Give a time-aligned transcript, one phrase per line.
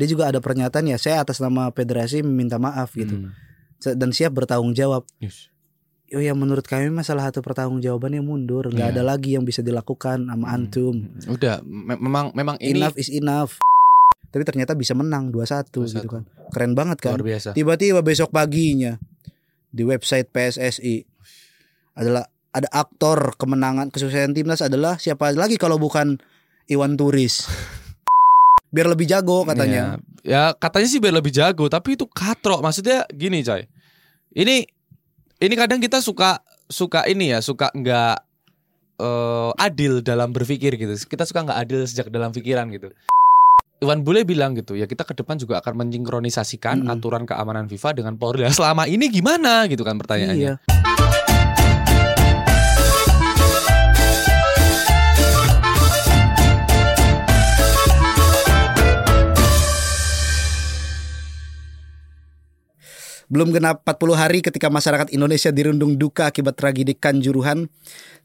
[0.00, 3.36] dia juga ada pernyataan ya saya atas nama federasi meminta maaf gitu Hmm.
[3.80, 5.04] Dan siap bertanggung jawab.
[5.16, 5.48] Yes.
[6.10, 8.92] Oh ya menurut kami masalah satu pertanggung jawabannya mundur, nggak Iya.
[8.92, 10.54] ada lagi yang bisa dilakukan sama Hmm.
[10.54, 10.94] antum.
[11.26, 13.56] Udah, me- memang memang ini Enough is enough.
[14.26, 16.08] Tapi ternyata bisa menang 2-1 gitu 2-1.
[16.10, 16.22] kan.
[16.50, 17.14] Keren banget kan.
[17.14, 17.48] luar biasa.
[17.50, 19.00] Tiba-tiba besok paginya
[19.66, 21.00] di website PSSI
[21.94, 26.20] adalah ada aktor kemenangan kesuksesan timnas adalah siapa lagi kalau bukan
[26.66, 27.46] Iwan Turis.
[28.70, 29.98] Biar lebih jago katanya.
[30.22, 32.62] Ya, ya katanya sih biar lebih jago, tapi itu katrok.
[32.62, 33.66] Maksudnya gini, coy.
[34.30, 34.62] Ini
[35.42, 36.38] ini kadang kita suka
[36.70, 38.16] suka ini ya, suka nggak
[39.02, 40.94] eh, adil dalam berpikir gitu.
[41.06, 42.94] Kita suka nggak adil sejak dalam pikiran gitu.
[43.80, 46.92] Iwan Bule bilang gitu ya kita ke depan juga akan mensinkronisasikan Mm-mm.
[47.00, 48.44] aturan keamanan FIFA dengan Polri.
[48.52, 50.60] Selama ini gimana gitu kan pertanyaannya.
[50.60, 50.99] Iya.
[63.30, 67.70] Belum genap 40 hari ketika masyarakat Indonesia dirundung duka akibat tragedi Kanjuruhan,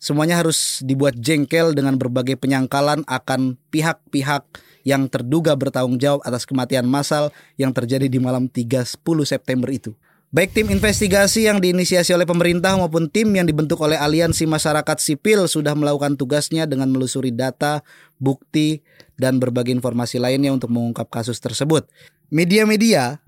[0.02, 4.50] semuanya harus dibuat jengkel dengan berbagai penyangkalan akan pihak-pihak
[4.82, 8.98] yang terduga bertanggung jawab atas kematian massal yang terjadi di malam 30
[9.30, 9.94] September itu.
[10.34, 15.46] Baik tim investigasi yang diinisiasi oleh pemerintah maupun tim yang dibentuk oleh aliansi masyarakat sipil
[15.46, 17.86] sudah melakukan tugasnya dengan melusuri data,
[18.18, 18.82] bukti,
[19.22, 21.86] dan berbagai informasi lainnya untuk mengungkap kasus tersebut.
[22.34, 23.22] Media-media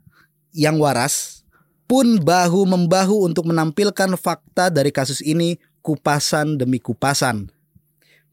[0.58, 1.37] yang waras
[1.88, 7.48] pun bahu-membahu untuk menampilkan fakta dari kasus ini kupasan demi kupasan.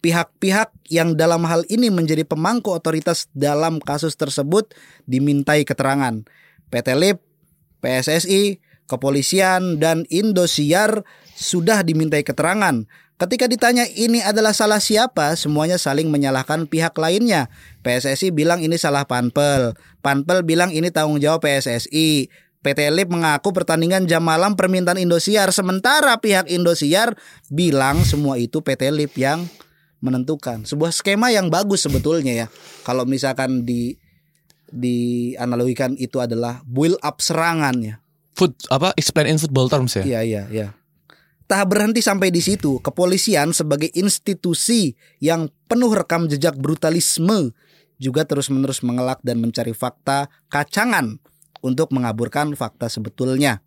[0.03, 4.75] Pihak-pihak yang dalam hal ini menjadi pemangku otoritas dalam kasus tersebut
[5.09, 6.21] dimintai keterangan.
[6.69, 7.25] PT LIP,
[7.81, 12.85] PSSI, kepolisian, dan Indosiar sudah dimintai keterangan.
[13.15, 17.47] Ketika ditanya ini adalah salah siapa, semuanya saling menyalahkan pihak lainnya.
[17.87, 22.29] PSSI bilang ini salah Panpel, Panpel bilang ini tanggung jawab PSSI.
[22.65, 27.13] PT LIP mengaku pertandingan jam malam permintaan Indosiar, sementara pihak Indosiar
[27.53, 29.45] bilang semua itu PT LIP yang
[30.01, 30.65] menentukan.
[30.65, 32.47] Sebuah skema yang bagus sebetulnya ya.
[32.89, 34.01] Kalau misalkan di
[34.73, 37.95] dianalogikan itu adalah build up serangan ya.
[38.33, 40.03] Foot apa explain in football terms ya?
[40.03, 40.69] Iya iya iya.
[41.45, 47.53] Tak berhenti sampai di situ, kepolisian sebagai institusi yang penuh rekam jejak brutalisme
[48.01, 51.21] juga terus-menerus mengelak dan mencari fakta kacangan
[51.65, 53.65] untuk mengaburkan fakta sebetulnya.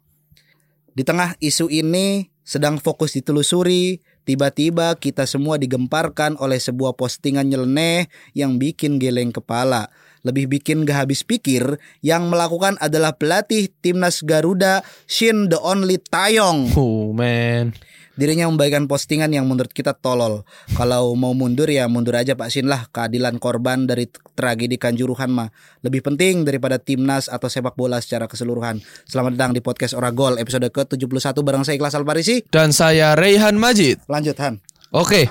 [0.94, 8.06] Di tengah isu ini sedang fokus ditelusuri, tiba-tiba kita semua digemparkan oleh sebuah postingan nyeleneh
[8.38, 9.90] yang bikin geleng kepala.
[10.22, 16.74] Lebih bikin gak habis pikir, yang melakukan adalah pelatih timnas Garuda Shin the Only Taeyong.
[16.78, 17.74] Oh man.
[18.18, 20.42] Dirinya membagikan postingan yang menurut kita tolol.
[20.74, 22.90] Kalau mau mundur ya mundur aja Pak Shin lah.
[22.90, 25.54] Keadilan korban dari tragedi Kanjuruhan mah
[25.86, 28.82] lebih penting daripada timnas atau sepak bola secara keseluruhan.
[29.06, 32.42] Selamat datang di podcast Oragol episode ke-71 bareng saya Ikhlas Alparisi.
[32.50, 34.02] Dan saya Raihan Majid.
[34.10, 34.66] Lanjut Han.
[34.98, 35.30] Oke,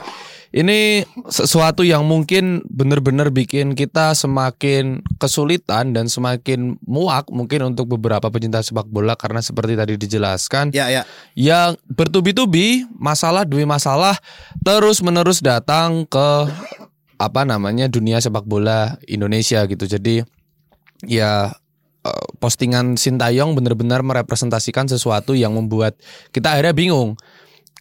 [0.56, 8.32] ini sesuatu yang mungkin benar-benar bikin kita semakin kesulitan dan semakin muak mungkin untuk beberapa
[8.32, 11.04] pecinta sepak bola karena seperti tadi dijelaskan Ya ya.
[11.36, 14.16] yang bertubi-tubi masalah demi masalah
[14.64, 16.48] terus-menerus datang ke
[17.20, 19.84] apa namanya dunia sepak bola Indonesia gitu.
[19.84, 20.24] Jadi
[21.04, 21.52] ya
[22.04, 26.00] eh, postingan Sintayong benar-benar merepresentasikan sesuatu yang membuat
[26.32, 27.20] kita akhirnya bingung.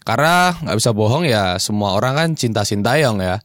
[0.05, 3.41] Karena nggak bisa bohong ya semua orang kan cinta Sintayong ya.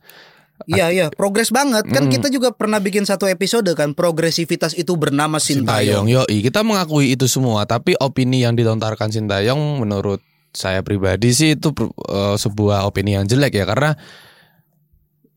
[0.69, 1.88] Iya iya, progres banget.
[1.88, 2.21] Kan Mm.
[2.21, 6.04] kita juga pernah bikin satu episode kan progresivitas itu bernama Sintayong.
[6.04, 10.20] Yoi, kita mengakui itu semua, tapi opini yang dilontarkan Sintayong menurut
[10.53, 11.72] saya pribadi sih itu
[12.12, 13.97] eh, sebuah opini yang jelek ya karena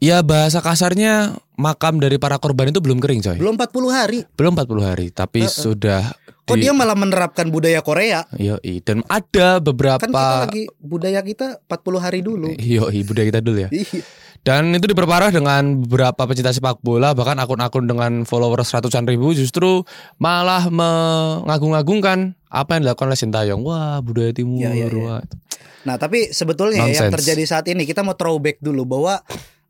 [0.04, 3.38] ya bahasa kasarnya makam dari para korban itu belum kering coy.
[3.40, 4.20] Belum 40 hari.
[4.36, 5.54] Belum 40 hari, tapi Heeh.
[5.54, 6.12] sudah
[6.44, 8.28] Kok di- dia malah menerapkan budaya Korea?
[8.36, 12.52] Yoi, dan ada beberapa Kan kita lagi budaya kita 40 hari dulu.
[12.60, 13.70] Yoi, budaya kita dulu ya.
[13.80, 14.04] Iya.
[14.44, 19.88] Dan itu diperparah dengan beberapa pecinta sepak bola bahkan akun-akun dengan followers ratusan ribu justru
[20.20, 23.64] malah mengagung-agungkan apa yang dilakukan oleh Sintayong.
[23.64, 24.60] Wah, budaya timur.
[24.60, 25.00] Ya, ya, ya.
[25.00, 25.24] wah.
[25.88, 27.16] Nah, tapi sebetulnya ya, yang Nonsense.
[27.24, 29.24] terjadi saat ini kita mau throwback dulu bahwa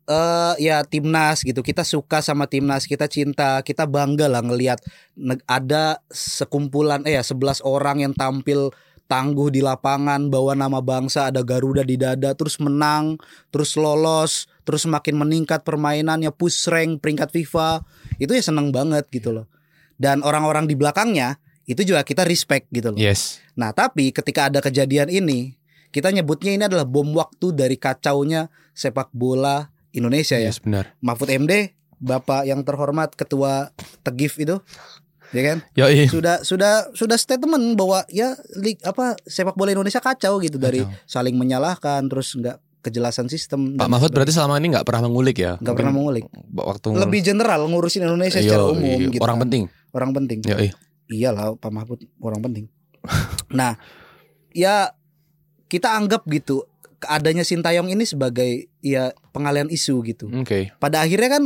[0.04, 1.60] eh ya timnas gitu.
[1.64, 4.80] Kita suka sama timnas, kita cinta, kita bangga lah ngelihat
[5.48, 8.72] ada sekumpulan eh ya 11 orang yang tampil
[9.04, 13.20] tangguh di lapangan bawa nama bangsa ada Garuda di dada terus menang
[13.52, 17.84] terus lolos terus makin meningkat permainannya push rank peringkat FIFA
[18.16, 19.44] itu ya seneng banget gitu loh
[20.00, 21.36] dan orang-orang di belakangnya
[21.68, 23.44] itu juga kita respect gitu loh Yes.
[23.54, 25.54] Nah, tapi ketika ada kejadian ini,
[25.94, 30.50] kita nyebutnya ini adalah bom waktu dari kacaunya sepak bola Indonesia ya.
[30.50, 30.92] Yes, benar.
[30.98, 33.70] Mahfud MD Bapak yang terhormat Ketua
[34.02, 34.58] Tegif itu,
[35.30, 35.58] ya kan?
[35.78, 36.10] Yoi.
[36.10, 41.06] Sudah sudah sudah statement bahwa ya lig apa sepak bola Indonesia kacau gitu dari Kacau.
[41.08, 43.80] saling menyalahkan terus nggak kejelasan sistem.
[43.80, 45.56] Pak Mahfud berarti selama ini nggak pernah mengulik ya?
[45.56, 46.28] nggak pernah mengulik.
[46.52, 49.22] Waktu Lebih general ngurusin Indonesia secara Yoi, umum gitu.
[49.24, 49.42] orang kan.
[49.48, 49.62] penting.
[49.94, 50.38] Orang penting.
[50.44, 50.68] Yoi.
[51.08, 52.64] Iyalah Pak Mahfud orang penting.
[53.58, 53.80] nah,
[54.52, 54.92] ya
[55.72, 56.68] kita anggap gitu
[57.06, 60.28] adanya Sintayong ini sebagai ya pengalian isu gitu.
[60.32, 60.72] Oke.
[60.78, 61.44] Pada akhirnya kan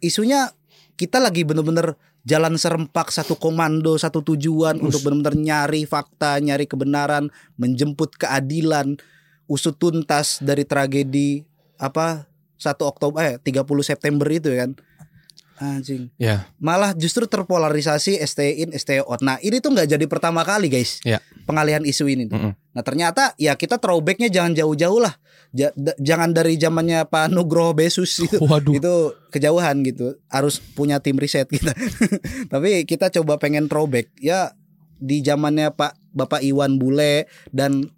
[0.00, 0.52] isunya
[0.96, 4.84] kita lagi bener-bener jalan serempak satu komando satu tujuan Us.
[4.84, 9.00] untuk benar-benar nyari fakta nyari kebenaran menjemput keadilan
[9.48, 11.42] usut tuntas dari tragedi
[11.80, 12.28] apa
[12.60, 14.72] 1 Oktober eh 30 September itu ya kan
[15.60, 16.44] anjing Ya.
[16.60, 18.70] malah justru terpolarisasi STI in
[19.04, 21.24] out nah ini tuh nggak jadi pertama kali guys Ya.
[21.48, 22.36] pengalihan isu ini tuh.
[22.36, 22.52] Mm-mm.
[22.70, 25.14] Nah ternyata ya kita throwbacknya jangan jauh-jauh lah.
[25.50, 28.38] Ja- da- jangan dari zamannya Pak Nugroho Besus itu.
[28.46, 28.70] Waduh.
[28.78, 28.94] itu
[29.28, 30.14] kejauhan gitu.
[30.26, 31.74] Harus punya tim riset kita.
[32.52, 34.14] Tapi kita coba pengen throwback.
[34.16, 34.54] Ya
[34.96, 37.90] di zamannya Pak Bapak Iwan Bule dan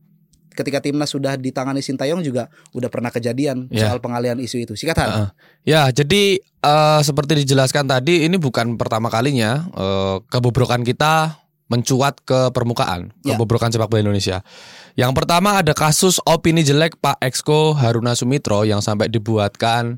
[0.52, 3.88] ketika timnas sudah ditangani Sintayong juga udah pernah kejadian Ya.
[3.88, 4.72] soal pengalihan isu itu.
[4.72, 5.28] Sikatan Heeh.
[5.64, 11.41] Ya, jadi eh, seperti dijelaskan tadi, ini bukan pertama kalinya eh, kebobrokan kita
[11.72, 13.32] mencuat ke permukaan, Ya.
[13.34, 14.44] kebobrokan sepak bola Indonesia.
[14.92, 19.96] Yang pertama ada kasus opini jelek Pak Exco Haruna Sumitro yang sampai dibuatkan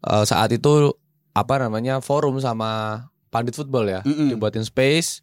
[0.00, 0.94] eh, saat itu
[1.32, 4.30] apa namanya forum sama pandit football ya, Mm-mm.
[4.30, 5.20] dibuatin space.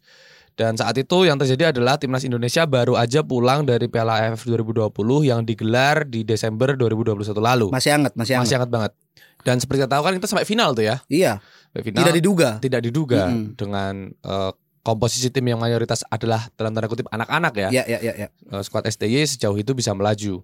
[0.52, 4.90] Dan saat itu yang terjadi adalah timnas Indonesia baru aja pulang dari Piala AFF 2020
[5.22, 7.66] yang digelar di Desember 2021 lalu.
[7.70, 8.92] masih hangat masih hangat Masih hangat banget.
[9.38, 10.98] Dan seperti kita tahu kan kita sampai final tuh ya.
[11.06, 11.38] iya
[11.70, 13.54] Sampai final tidak diduga tidak diduga Mm-mm.
[13.54, 14.50] dengan eh,
[14.88, 17.68] komposisi tim yang mayoritas adalah dalam tanda kutip anak-anak ya.
[17.68, 18.28] ya ya ya, ya.
[18.32, 20.40] Eh, skuad STY sejauh itu bisa melaju.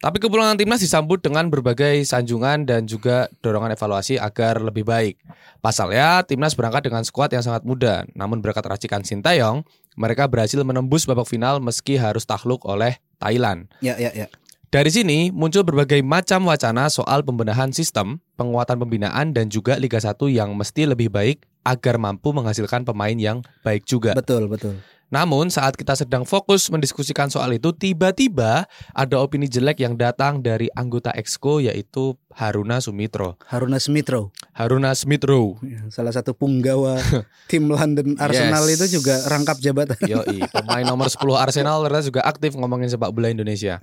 [0.00, 5.20] Tapi kepulangan timnas disambut dengan berbagai sanjungan dan juga dorongan evaluasi agar lebih baik.
[5.60, 9.64] Pasalnya, timnas berangkat dengan skuad yang sangat muda, namun berkat racikan Sintayong,
[9.96, 13.68] mereka berhasil menembus babak final meski harus takluk oleh Thailand.
[13.80, 14.28] ya ya ya
[14.68, 20.28] Dari sini muncul berbagai macam wacana soal pembenahan sistem, penguatan pembinaan dan juga Liga 1
[20.28, 24.14] yang mesti lebih baik agar mampu menghasilkan pemain yang baik juga.
[24.14, 29.94] betul betul Namun saat kita sedang fokus mendiskusikan soal itu, tiba-tiba ada opini jelek yang
[29.94, 33.38] datang dari anggota Exco yaitu Haruna Sumitro.
[33.46, 35.62] Haruna Smithrow Haruna Sumitro.
[35.62, 36.98] Ya, salah satu punggawa
[37.50, 38.82] tim London Arsenal Yes.
[38.82, 43.30] itu juga rangkap jabatan Yoi, pemain nomor 10 Arsenal ternyata juga aktif ngomongin sepak bola
[43.30, 43.78] Indonesia.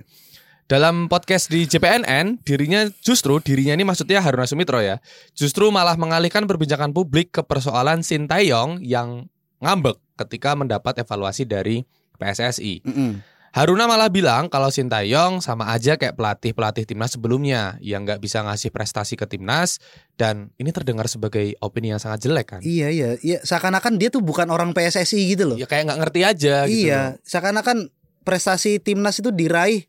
[0.64, 4.96] Dalam podcast di JPNN, dirinya justru dirinya ini maksudnya Haruna Sumitro ya,
[5.36, 9.28] justru malah mengalihkan perbincangan publik ke persoalan Sintayong yang
[9.60, 11.84] ngambek ketika mendapat evaluasi dari
[12.16, 12.80] PSSI.
[12.80, 13.20] Mm-mm.
[13.52, 18.72] Haruna malah bilang kalau Sintayong sama aja kayak pelatih-pelatih timnas sebelumnya yang nggak bisa ngasih
[18.72, 19.84] prestasi ke timnas
[20.16, 22.60] dan ini terdengar sebagai opini yang sangat jelek kan?
[22.64, 25.56] Iya iya iya seakan-akan dia tuh bukan orang PSSI gitu loh.
[25.60, 26.88] Ya kayak nggak ngerti aja gitu.
[26.88, 27.92] iya, seakan-akan
[28.24, 29.86] prestasi timnas itu diraih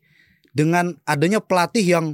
[0.56, 2.06] dengan adanya pelatih yang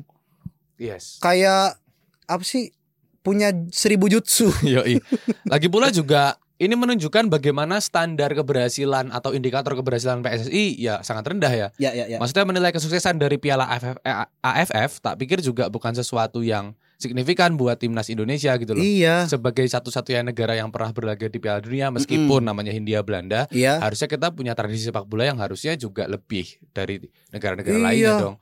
[0.83, 1.23] Yes.
[1.23, 1.79] kayak
[2.27, 2.75] apa sih
[3.23, 4.51] punya seribu jutsu.
[4.67, 4.99] Yoi.
[5.47, 11.51] Lagi pula juga ini menunjukkan bagaimana standar keberhasilan atau indikator keberhasilan PSSI ya sangat rendah
[11.55, 11.69] ya.
[11.79, 12.19] ya ya ya.
[12.19, 17.59] Maksudnya menilai kesuksesan dari Piala AFF, eh, AFF tak pikir juga bukan sesuatu yang signifikan
[17.59, 18.81] buat timnas Indonesia gitu loh.
[18.81, 19.27] Iya.
[19.27, 23.83] Sebagai satu-satunya negara yang pernah berlaga di Piala Dunia meskipun namanya Hindia Belanda, Iya.
[23.83, 27.85] harusnya kita punya tradisi sepak bola yang harusnya juga lebih dari negara-negara Iya.
[27.85, 28.37] lainnya dong.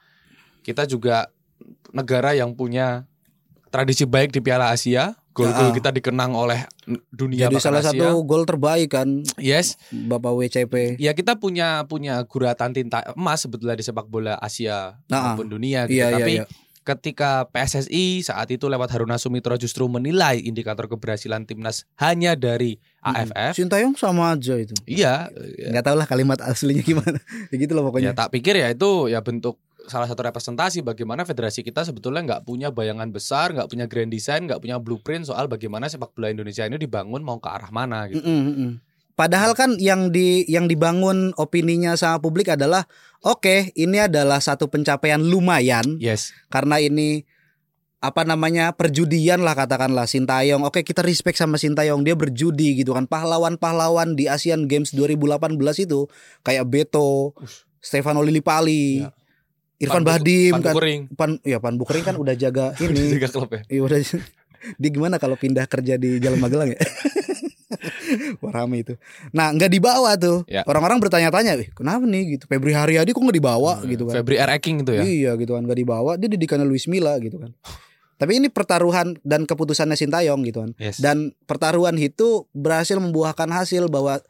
[0.61, 1.33] Kita juga
[1.90, 3.09] negara yang punya
[3.69, 5.17] tradisi baik di Piala Asia.
[5.31, 5.75] Gol-gol Ya.
[5.79, 6.67] kita dikenang oleh
[7.09, 7.95] dunia Jadi salah Asia.
[7.95, 10.99] satu gol terbaik kan Yes, Bapak WCP.
[10.99, 15.87] ya kita punya punya guratan tinta emas sebetulnya di sepak bola Asia Nah, maupun dunia
[15.87, 16.02] gitu.
[16.02, 16.45] Iya iya Tapi iya.
[16.81, 23.57] Ketika PSSI saat itu lewat Haruna Sumitro justru menilai indikator keberhasilan timnas hanya dari AFF.
[23.57, 24.73] Sintayong sama aja itu.
[24.89, 25.29] Iya,
[25.73, 27.21] Nggak tahu lah kalimat aslinya gimana.
[27.53, 28.11] ya gitu loh ya pokoknya.
[28.17, 32.69] tak pikir ya itu ya bentuk salah satu representasi bagaimana federasi kita sebetulnya nggak punya
[32.71, 36.77] bayangan besar, nggak punya grand design, nggak punya blueprint soal bagaimana sepak bola Indonesia ini
[36.79, 38.21] dibangun mau ke arah mana gitu.
[38.23, 38.71] Mm-mm, mm-mm.
[39.21, 42.89] Padahal kan yang di yang dibangun opininya sama publik adalah
[43.21, 47.29] oke ini adalah satu pencapaian lumayan Yes, karena ini
[48.00, 50.65] apa namanya perjudian lah katakanlah Sintayong.
[50.65, 56.09] Oke kita respect sama Sintayong dia berjudi gitu kan pahlawan-pahlawan di Asian Games 2018 itu
[56.41, 57.37] kayak Beto,
[57.77, 59.12] Stefano Lillipali, Ya.
[59.81, 60.75] Irfan Pan Bahdim Pan kan.
[61.12, 63.21] Pan ya Pan Bukering kan udah jaga ini.
[63.21, 63.61] Tiga klub ya.
[63.69, 64.00] Iya udah.
[64.81, 66.81] Dia gimana kalau pindah kerja di Jalan Magelang ya?
[68.43, 68.95] Wah rame itu.
[69.31, 70.43] Nah nggak dibawa tuh.
[70.50, 70.67] Ya.
[70.67, 72.45] Orang-orang bertanya-tanya, "Wih, kenapa nih gitu?
[72.50, 74.15] Febri Haryadi kok nggak dibawa gitu kan?
[74.21, 74.50] Febri R.
[74.59, 75.03] Eking itu ya.
[75.03, 76.11] Iya gitu kan nggak dibawa.
[76.19, 77.55] Dia didikannya Luis Milla gitu kan.
[78.21, 80.71] Tapi ini pertaruhan dan keputusannya Sintayong gitu kan.
[80.77, 81.00] Yes.
[81.00, 84.21] Dan pertaruhan itu berhasil membuahkan hasil bahwa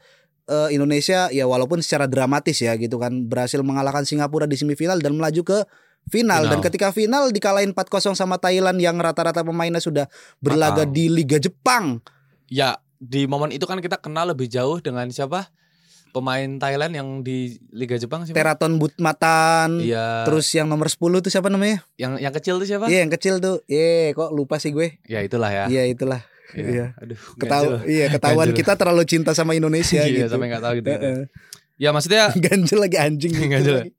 [0.47, 5.19] eh, Indonesia ya walaupun secara dramatis ya gitu kan berhasil mengalahkan Singapura di semifinal dan
[5.19, 5.59] melaju ke
[6.07, 6.51] final, Final.
[6.55, 10.09] dan ketika final dikalahin 4-0 sama Thailand yang rata-rata pemainnya sudah
[10.41, 10.95] berlaga Matang.
[10.95, 11.99] di Liga Jepang.
[12.47, 15.49] Ya di momen itu kan kita kenal lebih jauh dengan siapa?
[16.11, 18.35] Pemain Thailand yang di Liga Jepang sih.
[18.35, 19.79] Teraton Butmatan.
[19.79, 20.27] Iya.
[20.27, 21.81] Terus yang nomor 10 tuh siapa namanya?
[21.95, 22.85] yang yang kecil tuh siapa?
[22.85, 23.63] Iya yang kecil tuh.
[23.65, 24.99] Iya kok lupa sih gue.
[25.07, 25.65] Ya itulah ya.
[25.65, 26.21] Iya itulah.
[26.51, 26.67] Iya.
[26.67, 26.85] Iya.
[26.99, 27.15] Aduh.
[27.39, 27.87] Ketahu ganjel.
[27.87, 28.59] iya ketahuan Ganjel.
[28.59, 30.35] kita terlalu cinta sama Indonesia Iya, gitu.
[30.35, 30.89] sampai nggak tahu gitu.
[30.91, 30.99] gitu.
[30.99, 31.21] Heeh.
[31.79, 33.75] Ya maksudnya Ganjel lagi anjing gitu Ganjel.
[33.87, 33.91] lagi.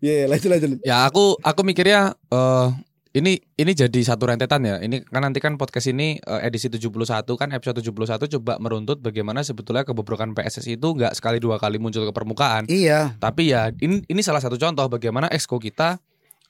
[0.00, 0.70] Iya, lanjut lanjut.
[0.80, 2.66] ya aku aku mikirnya eh
[3.14, 4.82] ini ini jadi satu rentetan ya.
[4.82, 6.90] Ini kan nanti kan podcast ini eh, edisi 71
[7.38, 12.02] kan episode 71 coba meruntut bagaimana sebetulnya kebobrokan PSSI itu nggak sekali dua kali muncul
[12.02, 12.66] ke permukaan.
[12.66, 16.02] Iya, Tapi ya ini ini salah satu contoh bagaimana exco kita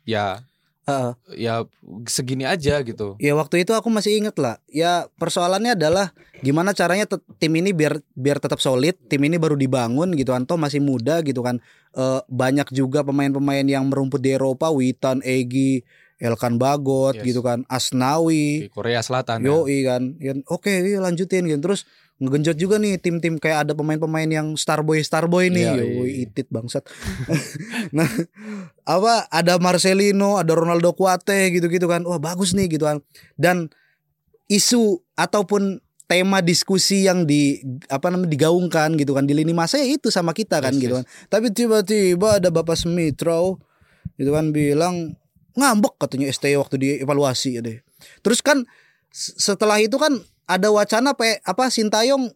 [0.08, 0.40] ya
[0.88, 1.12] heeh.
[1.36, 1.68] ya
[2.08, 3.20] segini aja gitu.
[3.20, 4.56] Ya waktu itu aku masih inget lah.
[4.72, 7.04] Ya persoalannya adalah gimana caranya
[7.36, 8.96] tim ini biar biar tetap solid.
[9.12, 10.32] Tim ini baru dibangun gitu.
[10.48, 11.60] Toh masih muda gitu kan.
[11.92, 14.72] Eh, banyak juga pemain-pemain yang merumput di Eropa.
[14.72, 15.84] Witan, Egi,
[16.24, 17.24] Elkan Bagot Yes.
[17.28, 17.68] gitu kan.
[17.68, 18.64] Asnawi.
[18.66, 19.52] Di Korea Selatan ya.
[19.52, 20.02] Yo kan.
[20.16, 21.60] Ya, Oke, iya lanjutin gitu.
[21.60, 21.84] Terus
[22.16, 25.68] ngegenjot juga nih tim-tim kayak ada pemain-pemain yang Starboy Starboy nih.
[25.68, 26.88] Iya, Yo, iya, itit bangsat.
[27.96, 28.08] nah,
[28.88, 32.00] apa ada Marcelino, ada Ronaldo Kuate gitu-gitu kan.
[32.08, 33.04] Wah, bagus nih gitu kan.
[33.36, 33.68] Dan
[34.48, 39.88] isu ataupun tema diskusi yang di apa namanya digaungkan gitu kan di lini masa ya
[39.88, 40.98] itu sama kita kan Yes, gitu yes.
[41.00, 41.06] kan.
[41.28, 43.56] Tapi tiba-tiba ada Bapak Smithrow
[44.16, 45.16] gitu kan bilang
[45.54, 47.78] ngambek katanya STY waktu dievaluasi ya deh.
[48.20, 48.66] Terus kan
[49.14, 52.34] setelah itu kan ada wacana pe, apa Sintayong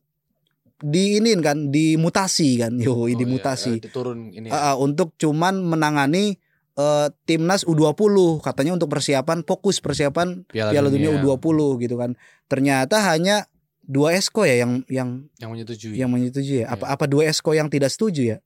[0.79, 2.79] diinin kan dimutasi kan.
[2.79, 3.83] Yo, Oh, iya, dimutasi.
[3.91, 4.49] turun ini.
[4.49, 6.39] Ah, ah, untuk cuman menangani
[6.79, 12.15] eh, timnas U20 katanya untuk persiapan fokus persiapan Piala, Piala Dunia Dunia U20 gitu kan.
[12.47, 13.51] Ternyata hanya
[13.83, 15.99] dua esko ya yang yang yang menyetujui.
[15.99, 16.71] yang menyetujui ya.
[16.71, 16.75] Iya.
[16.79, 18.39] Apa apa dua esko yang tidak setuju ya?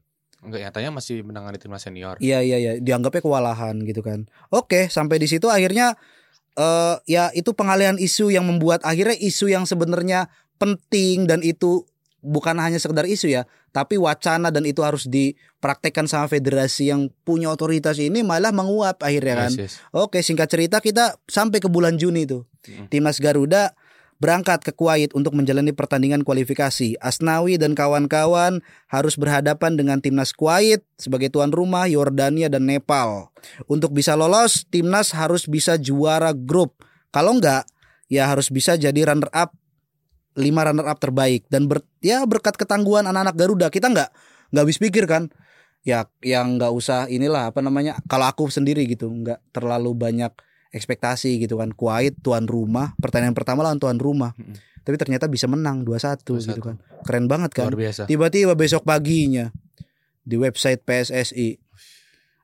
[0.42, 2.18] Enggak nyatanya masih menangani timnas senior.
[2.18, 4.26] Iya iya iya, dianggapnya kewalahan gitu kan.
[4.50, 5.94] Oke, sampai di situ akhirnya
[6.58, 10.28] eh ya itu pengalihan isu yang membuat akhirnya isu yang sebenarnya
[10.60, 11.86] penting dan itu
[12.22, 17.50] bukan hanya sekedar isu ya, tapi wacana dan itu harus dipraktekkan sama federasi yang punya
[17.50, 19.50] otoritas ini malah menguap akhirnya kan.
[19.54, 19.94] Yes, yes.
[19.94, 22.46] Oke, singkat cerita kita sampai ke bulan Juni tuh.
[22.62, 22.86] Mm.
[22.90, 23.74] Timnas Garuda
[24.22, 26.94] berangkat ke Kuwait untuk menjalani pertandingan kualifikasi.
[27.02, 33.34] Asnawi dan kawan-kawan harus berhadapan dengan Timnas Kuwait sebagai tuan rumah Yordania dan Nepal.
[33.66, 36.86] Untuk bisa lolos, Timnas harus bisa juara grup.
[37.10, 37.66] Kalau enggak,
[38.06, 39.58] ya harus bisa jadi runner up
[40.38, 44.10] lima runner up terbaik dan ber, ya berkat ketangguhan anak-anak Garuda kita nggak
[44.52, 45.28] nggak habis pikir kan
[45.84, 50.32] ya yang nggak usah inilah apa namanya kalau aku sendiri gitu nggak terlalu banyak
[50.72, 54.56] ekspektasi gitu kan Kuwait tuan rumah pertandingan pertama lawan tuan rumah Mm-mm.
[54.82, 56.64] tapi ternyata bisa menang 2-1 gitu 2-1.
[56.64, 57.68] kan keren banget kan
[58.08, 59.52] tiba-tiba besok paginya
[60.24, 61.60] di website PSSI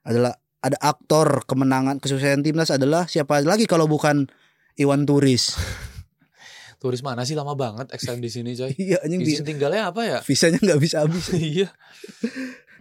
[0.04, 4.28] adalah ada aktor kemenangan kesuksesan timnas adalah siapa lagi kalau bukan
[4.76, 5.54] Iwan Turis
[6.82, 8.70] Turis mana sih lama banget extend di sini coy.
[8.78, 10.18] iya anjing bisa tinggalnya apa ya?
[10.22, 11.68] visanya nggak bisa habis Iya.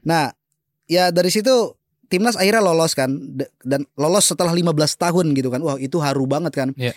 [0.05, 0.29] Nah,
[0.85, 1.73] ya dari situ
[2.07, 3.11] timnas akhirnya lolos kan
[3.63, 5.59] dan lolos setelah 15 tahun gitu kan.
[5.63, 6.69] Wah, itu haru banget kan.
[6.75, 6.95] Iya.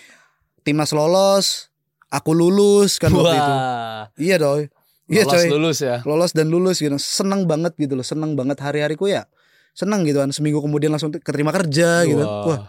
[0.63, 1.71] Timnas lolos,
[2.11, 3.53] aku lulus kan waktu itu.
[3.55, 4.03] Wah.
[4.19, 4.63] Iya doi.
[5.11, 5.47] Iya Lolos coy.
[5.51, 5.95] lulus ya.
[6.07, 6.95] Lolos dan lulus gitu.
[6.95, 8.05] Seneng banget gitu loh.
[8.05, 9.27] Seneng banget hari-hariku ya.
[9.75, 10.31] Seneng gitu kan.
[10.31, 12.23] Seminggu kemudian langsung keterima kerja gitu.
[12.23, 12.59] Wah, Wah.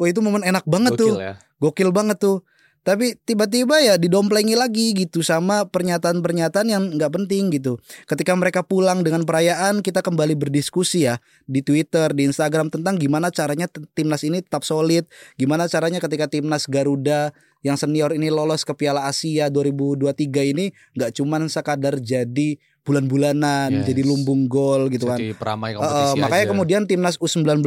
[0.00, 1.12] wah itu momen enak banget tuh.
[1.12, 1.34] Gokil ya.
[1.60, 2.40] Gokil banget tuh.
[2.82, 7.78] Tapi tiba-tiba ya didomplengi lagi gitu sama pernyataan-pernyataan yang nggak penting gitu.
[8.10, 13.30] Ketika mereka pulang dengan perayaan, kita kembali berdiskusi ya di Twitter, di Instagram tentang gimana
[13.30, 15.06] caranya timnas ini tetap solid,
[15.38, 17.30] gimana caranya ketika timnas Garuda
[17.62, 23.94] yang senior ini lolos ke Piala Asia 2023 ini nggak cuman sekadar jadi bulan-bulanan, Yes.
[23.94, 25.22] jadi lumbung gol gitu kan.
[25.22, 26.50] Jadi Uh, peramai uh, kompetisi makanya aja.
[26.50, 27.62] kemudian timnas U19,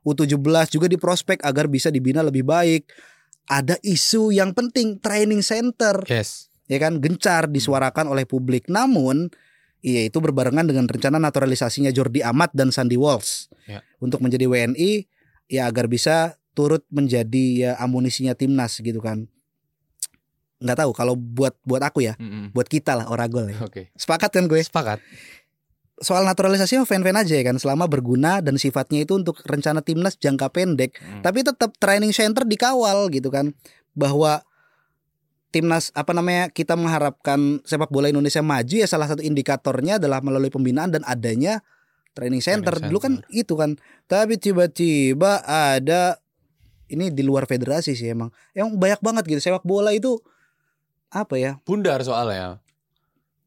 [0.00, 2.88] U17 juga diprospek agar bisa dibina lebih baik.
[3.50, 6.46] Ada isu yang penting training center Yes.
[6.70, 8.70] ya kan gencar disuarakan oleh publik.
[8.70, 9.26] Namun
[9.82, 13.82] iya itu berbarengan dengan rencana naturalisasinya Jordi Amat dan Sandy Walsh Ya.
[13.98, 15.10] untuk menjadi WNI
[15.50, 19.26] ya agar bisa turut menjadi ya amunisinya timnas gitu kan.
[20.60, 22.52] Nggak tahu kalau buat buat aku ya, Mm-mm.
[22.52, 23.58] buat kita lah Oragol ya.
[23.64, 23.88] Oke.
[23.96, 24.60] Sepakat kan gue?
[24.60, 25.00] Sepakat.
[26.00, 30.16] Soal naturalisasi mah fan-fan aja ya kan selama berguna dan sifatnya itu untuk rencana timnas
[30.16, 31.20] jangka pendek Mm.
[31.20, 33.52] tapi tetap training center dikawal gitu kan
[33.92, 34.40] bahwa
[35.50, 40.48] timnas apa namanya kita mengharapkan sepak bola Indonesia maju ya salah satu indikatornya adalah melalui
[40.48, 41.60] pembinaan dan adanya
[42.10, 43.34] training center Training dulu kan center.
[43.34, 43.70] itu kan
[44.06, 46.16] tapi tiba-tiba ada
[46.90, 48.34] ini di luar federasi sih emang.
[48.50, 50.18] Emang banyak banget gitu sepak bola itu
[51.06, 51.52] apa ya?
[51.62, 52.58] Bundar soalnya.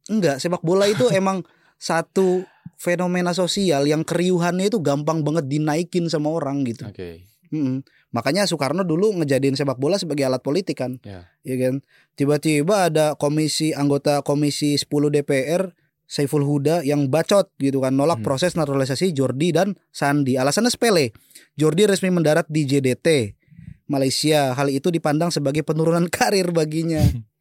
[0.08, 1.44] Enggak, sepak bola itu emang
[1.84, 2.48] satu
[2.80, 6.88] fenomena sosial yang keriuhannya itu gampang banget dinaikin sama orang gitu.
[6.88, 7.28] Oke.
[7.52, 7.84] Mm-mm.
[8.16, 10.96] Makanya Soekarno dulu ngejadiin sepak bola sebagai alat politik kan.
[11.04, 11.28] Ya.
[11.44, 11.84] Ya kan?
[12.16, 15.76] Tiba-tiba ada komisi anggota komisi 10 DPR
[16.08, 18.28] Saiful Huda yang bacot gitu kan nolak Hmm.
[18.32, 20.38] proses naturalisasi Jordi dan Sandi.
[20.38, 21.12] Alasannya sepele.
[21.58, 23.34] Jordi resmi mendarat di JDT
[23.90, 24.54] Malaysia.
[24.54, 27.02] Hal itu dipandang sebagai penurunan karir baginya.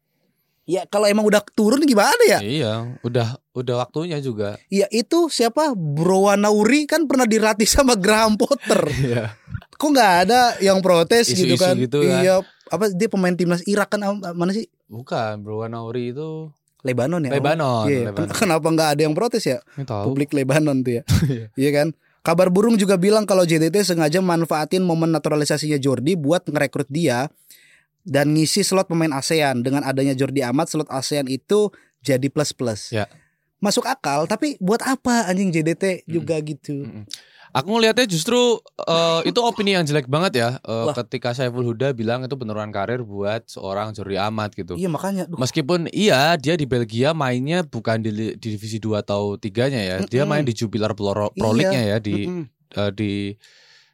[0.63, 2.39] ya kalau emang udah turun gimana ya?
[2.39, 4.55] Iya, udah udah waktunya juga.
[4.67, 5.71] Ya itu siapa?
[5.71, 8.81] Bro Nauri kan pernah dilatih sama Graham Potter.
[9.03, 9.35] Iya.
[9.73, 11.75] Kok nggak ada yang protes gitu Isu-isu kan?
[11.75, 12.21] gitu kan.
[12.21, 12.39] Iya,
[12.69, 13.99] apa dia pemain timnas Irak kan
[14.31, 14.69] mana sih?
[14.85, 16.47] Bukan, Bro Nauri itu
[16.81, 17.31] Lebanon ya.
[17.31, 18.27] Lebanon, Iya, Lebanon.
[18.27, 19.59] ken- Kenapa nggak ada yang protes ya?
[19.75, 20.11] Ini tahu.
[20.11, 21.03] Publik Lebanon tuh ya.
[21.27, 21.45] Iya.
[21.53, 21.87] Iya kan?
[22.23, 27.27] Kabar burung juga bilang kalau JDT sengaja manfaatin momen naturalisasinya Jordi buat ngerekrut dia
[28.03, 29.63] dan ngisi slot pemain ASEAN.
[29.63, 31.71] Dengan adanya Jordi Amat, slot ASEAN itu
[32.03, 32.91] jadi plus-plus.
[32.91, 33.07] Ya.
[33.63, 36.83] Masuk akal, tapi buat apa anjing JDT juga gitu?
[36.83, 37.07] Mm-mm.
[37.53, 40.89] Aku ngelihatnya justru eh, itu opini yang jelek banget ya Wah.
[41.05, 44.73] ketika Saiful Huda bilang itu penurunan karir buat seorang Jordi Amat gitu.
[44.73, 45.29] Iya makanya.
[45.29, 49.97] Duh, Meskipun iya dia di Belgia mainnya bukan di, di divisi 2 atau 3-nya ya.
[50.01, 50.33] Dia Mm-mm.
[50.33, 51.57] main di Jupiler Pro, Pro Iya.
[51.61, 52.43] League-nya ya di mm-mm.
[52.73, 53.11] eh, di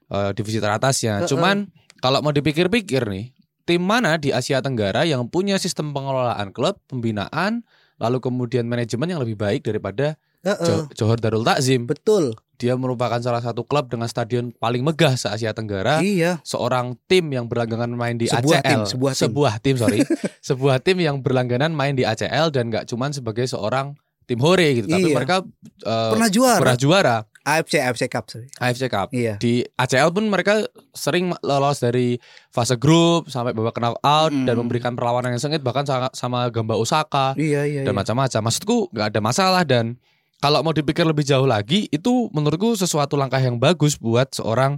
[0.07, 1.13] eh, divisi teratasnya.
[1.19, 1.27] Heeh.
[1.27, 1.67] Cuman
[1.99, 3.35] kalau mau dipikir-pikir nih,
[3.69, 7.61] tim mana di Asia Tenggara yang punya sistem pengelolaan klub, pembinaan,
[8.01, 11.85] lalu kemudian manajemen yang lebih baik daripada Heeh, Jo- Johor Darul Takzim?
[11.85, 12.33] betul.
[12.57, 16.01] Dia merupakan salah satu klub dengan stadion paling megah se Asia Tenggara.
[16.01, 16.43] Iya.
[16.43, 19.63] Seorang tim yang berlangganan main di Sebuah tim, ACL, sebuah tim.
[19.63, 19.99] tim, sorry,
[20.49, 23.95] sebuah tim yang berlangganan main di ACL dan nggak cuman sebagai seorang
[24.29, 25.15] tim hore gitu, tapi Iya.
[25.17, 25.35] mereka
[25.81, 26.59] eh, Pernah juara.
[26.61, 28.29] pernah juara AFC AFC Cup.
[28.29, 28.45] sorry.
[28.55, 29.09] AFC Cup.
[29.09, 29.35] Iya.
[29.35, 30.61] Di ACL pun mereka
[30.93, 34.45] sering lolos dari fase grup sampai babak knockout Mm.
[34.45, 37.81] dan memberikan perlawanan yang sengit bahkan sama, sama Gamba Osaka Iya iya.
[37.81, 37.97] dan iya.
[37.97, 38.41] macam-macam.
[38.45, 39.97] Maksudku nggak ada masalah dan
[40.37, 44.77] kalau mau dipikir lebih jauh lagi itu menurutku sesuatu langkah yang bagus buat seorang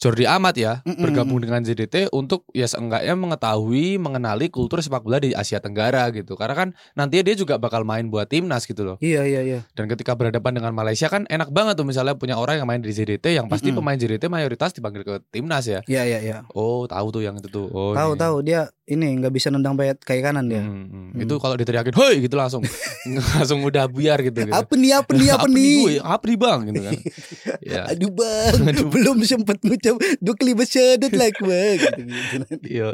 [0.00, 0.96] Jordi Amat ya Mm-mm.
[0.98, 6.34] bergabung dengan JDT untuk ya seenggaknya mengetahui mengenali kultur sepak bola di Asia Tenggara gitu
[6.34, 9.60] karena kan nantinya dia juga bakal main buat timnas gitu loh Iya iya iya.
[9.72, 12.88] dan ketika berhadapan dengan Malaysia kan enak banget tuh misalnya punya orang yang main di
[12.88, 13.78] JDT yang pasti Mm-mm.
[13.78, 16.36] pemain JDT mayoritas dipanggil ke timnas ya Iya iya iya.
[16.50, 18.18] oh tahu tuh yang itu tuh oh Tahu ini.
[18.18, 20.58] tahu dia ini nggak bisa nendang bayat kayak kanan dia.
[20.58, 21.06] Hmm, hmm.
[21.14, 21.22] Hmm.
[21.22, 22.64] itu kalau diteriakin hoi gitu langsung
[23.36, 24.50] langsung udah buyar gitu, gitu.
[24.50, 26.00] Apa nih apa nih apa, nih?
[26.00, 26.92] Apa nih bang gitu kan
[27.70, 28.54] ya Aduh bang,
[28.88, 29.89] belum sempat ngucap
[30.20, 31.76] dua kali bersyadat lah bang.
[31.78, 32.36] Gitu, gitu.
[32.66, 32.88] Iya,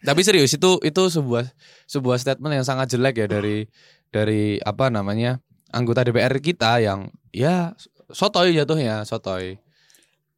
[0.00, 1.44] Tapi serius itu itu sebuah
[1.84, 3.68] sebuah statement yang sangat jelek ya dari
[4.08, 5.38] dari apa namanya
[5.70, 7.74] anggota DPR kita yang ya
[8.08, 9.60] sotoy jatuhnya sotoy.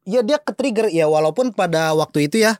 [0.03, 2.59] Ya dia ke trigger ya walaupun pada waktu itu ya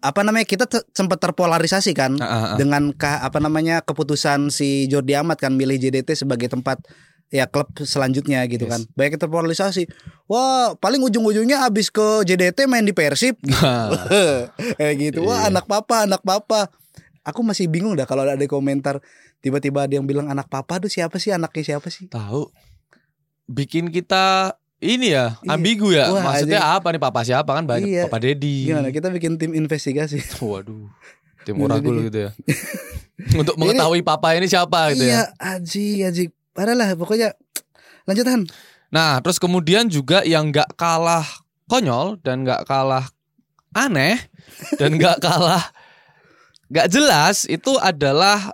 [0.00, 2.56] apa namanya kita te- sempat terpolarisasi kan Ah, ah, ah.
[2.56, 6.80] dengan ka- apa namanya keputusan si Jordi Amat kan milih JDT sebagai tempat
[7.28, 8.72] ya klub selanjutnya gitu Yes.
[8.72, 8.80] kan.
[8.92, 9.84] Banyak terpolarisasi.
[10.24, 13.56] Wah, paling ujung-ujungnya abis ke JDT main di Persib gitu.
[14.80, 15.20] Kayak gitu.
[15.24, 15.52] Wah, Iya.
[15.52, 16.72] anak papa, anak papa.
[17.22, 19.04] Aku masih bingung dah kalau ada komentar
[19.38, 22.08] tiba-tiba ada yang bilang anak papa tuh siapa sih anaknya siapa sih?
[22.08, 22.48] Tahu
[23.46, 25.52] bikin kita ini ya Iya.
[25.52, 26.08] ambigu ya.
[26.08, 28.02] Wah, Maksudnya apa nih papa siapa kan banyak Iya.
[28.08, 28.66] papa Dedi.
[28.66, 30.24] Gimana kita bikin tim investigasi?
[30.40, 30.88] Waduh.
[31.44, 32.30] Tim oragul gitu ya.
[33.34, 35.56] Untuk mengetahui papa ini siapa gitu iya, ya.
[35.56, 36.24] aji, aji.
[36.58, 37.38] Parah lah pokoknya.
[38.10, 38.50] Lanjutan.
[38.90, 41.22] Nah, terus kemudian juga yang nggak kalah
[41.70, 43.06] konyol dan nggak kalah
[43.78, 44.18] aneh
[44.74, 45.70] dan nggak kalah
[46.66, 48.50] nggak jelas itu adalah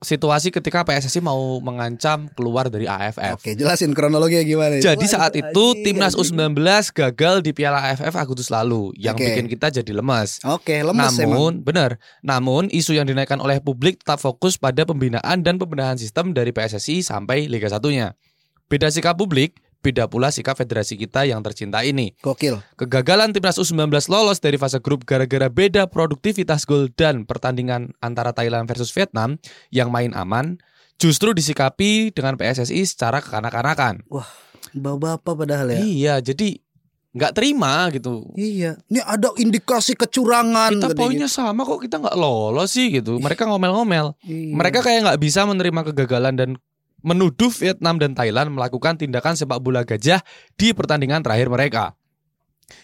[0.00, 3.38] situasi ketika PSSI mau mengancam keluar dari AFF.
[3.38, 4.80] Oke, jelasin kronologinya gimana.
[4.80, 6.32] Jadi Waduh, saat itu timnas aji.
[6.32, 6.56] U19
[6.92, 9.28] gagal di Piala AFF Agustus lalu yang Oke.
[9.28, 10.40] bikin kita jadi lemas.
[10.44, 11.20] Oke, lemes emang.
[11.28, 11.90] namun benar,
[12.24, 17.04] namun isu yang dinaikkan oleh publik tetap fokus pada pembinaan dan pembenahan sistem dari PSSI
[17.04, 18.16] sampai Liga 1-nya.
[18.66, 19.54] Beda sikap publik,
[19.86, 22.10] beda pula sikap federasi kita yang tercinta ini.
[22.18, 22.58] Gokil.
[22.74, 28.66] Kegagalan timnas U19 lolos dari fase grup gara-gara beda produktivitas gol dan pertandingan antara Thailand
[28.66, 29.38] versus Vietnam
[29.70, 30.58] yang main aman
[30.98, 34.02] justru disikapi dengan PSSI secara kekanak-kanakan.
[34.74, 35.78] Bapak-bapak padahal ya.
[35.78, 36.58] Iya, jadi
[37.16, 38.28] nggak terima gitu.
[38.36, 38.76] Iya.
[38.92, 40.76] Ini ada indikasi kecurangan.
[40.76, 43.16] Kita poinnya sama kok kita nggak lolos sih gitu.
[43.22, 44.12] Mereka ngomel-ngomel.
[44.20, 44.52] Iya.
[44.52, 46.50] Mereka kayak nggak bisa menerima kegagalan dan
[47.06, 50.18] menuduh Vietnam dan Thailand melakukan tindakan sepak bola gajah
[50.58, 51.94] di pertandingan terakhir mereka.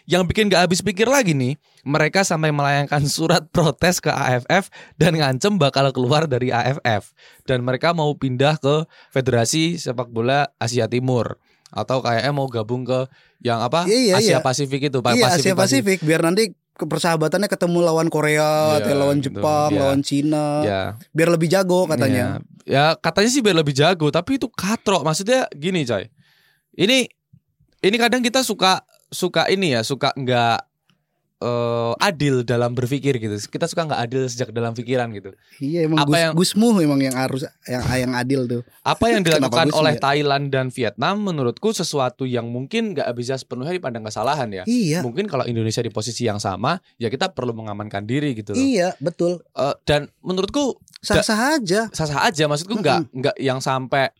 [0.06, 5.18] Yang bikin gak habis pikir lagi nih, mereka sampai melayangkan surat protes ke AFF dan
[5.18, 7.10] ngancem bakal keluar dari AFF.
[7.42, 11.42] Dan mereka mau pindah ke Federasi Sepak Bola Asia Timur.
[11.74, 13.10] Atau kayaknya mau gabung ke
[13.42, 14.38] yang apa Iya, iya, Asia iya.
[14.38, 15.18] Pasifik itu, Pak.
[15.18, 19.38] Iya Asia Pasifik biar nanti persahabatannya ketemu lawan Korea, atau lawan gitu.
[19.38, 19.80] Jepang, Iya.
[19.84, 20.82] lawan Cina, Ya,
[21.12, 22.40] biar lebih jago katanya.
[22.64, 25.04] Ya, ya katanya sih biar lebih jago, tapi itu katrok.
[25.04, 26.08] Maksudnya gini, coy.
[26.72, 27.04] Ini
[27.82, 28.82] ini kadang kita suka
[29.12, 30.71] suka ini ya, suka nggak
[31.42, 33.34] eh, adil dalam berpikir gitu.
[33.44, 35.34] Kita suka nggak adil sejak dalam pikiran gitu.
[35.58, 38.62] Iya emang Apa Gus, yang- Gusmu emang yang harus yang yang adil tuh.
[38.80, 40.00] Apa yang dilakukan oleh ya?
[40.00, 44.62] Thailand dan Vietnam menurutku sesuatu yang mungkin nggak bisa sepenuhnya dipandang kesalahan ya.
[44.64, 45.02] Iya.
[45.02, 48.62] Mungkin kalau Indonesia di posisi yang sama, ya kita perlu mengamankan diri gitu loh.
[48.62, 49.42] Iya, betul.
[49.52, 51.90] Eh, dan menurutku Sah-sah aja.
[51.90, 54.14] sah-sah aja maksudku nggak nggak yang sampai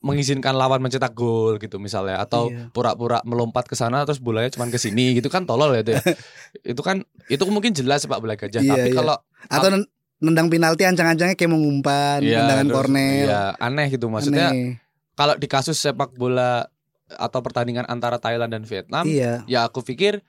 [0.00, 2.70] mengizinkan lawan mencetak gol gitu misalnya atau Iya.
[2.70, 6.02] pura-pura melompat ke sana terus bolanya cuma ke sini gitu kan tolol ya itu ya.
[6.66, 8.96] itu kan itu mungkin jelas sepak bola gajah Iya, tapi iya.
[8.96, 13.26] kalau Atau nen- nendang penalti ancang-ancangnya kayak mau ngumpan, ya, tendangan terus- kornel.
[13.26, 14.80] ya, aneh gitu maksudnya Aneh.
[15.12, 16.64] kalau di kasus sepak bola
[17.06, 19.44] atau pertandingan antara Thailand dan Vietnam Iya.
[19.44, 20.24] ya aku pikir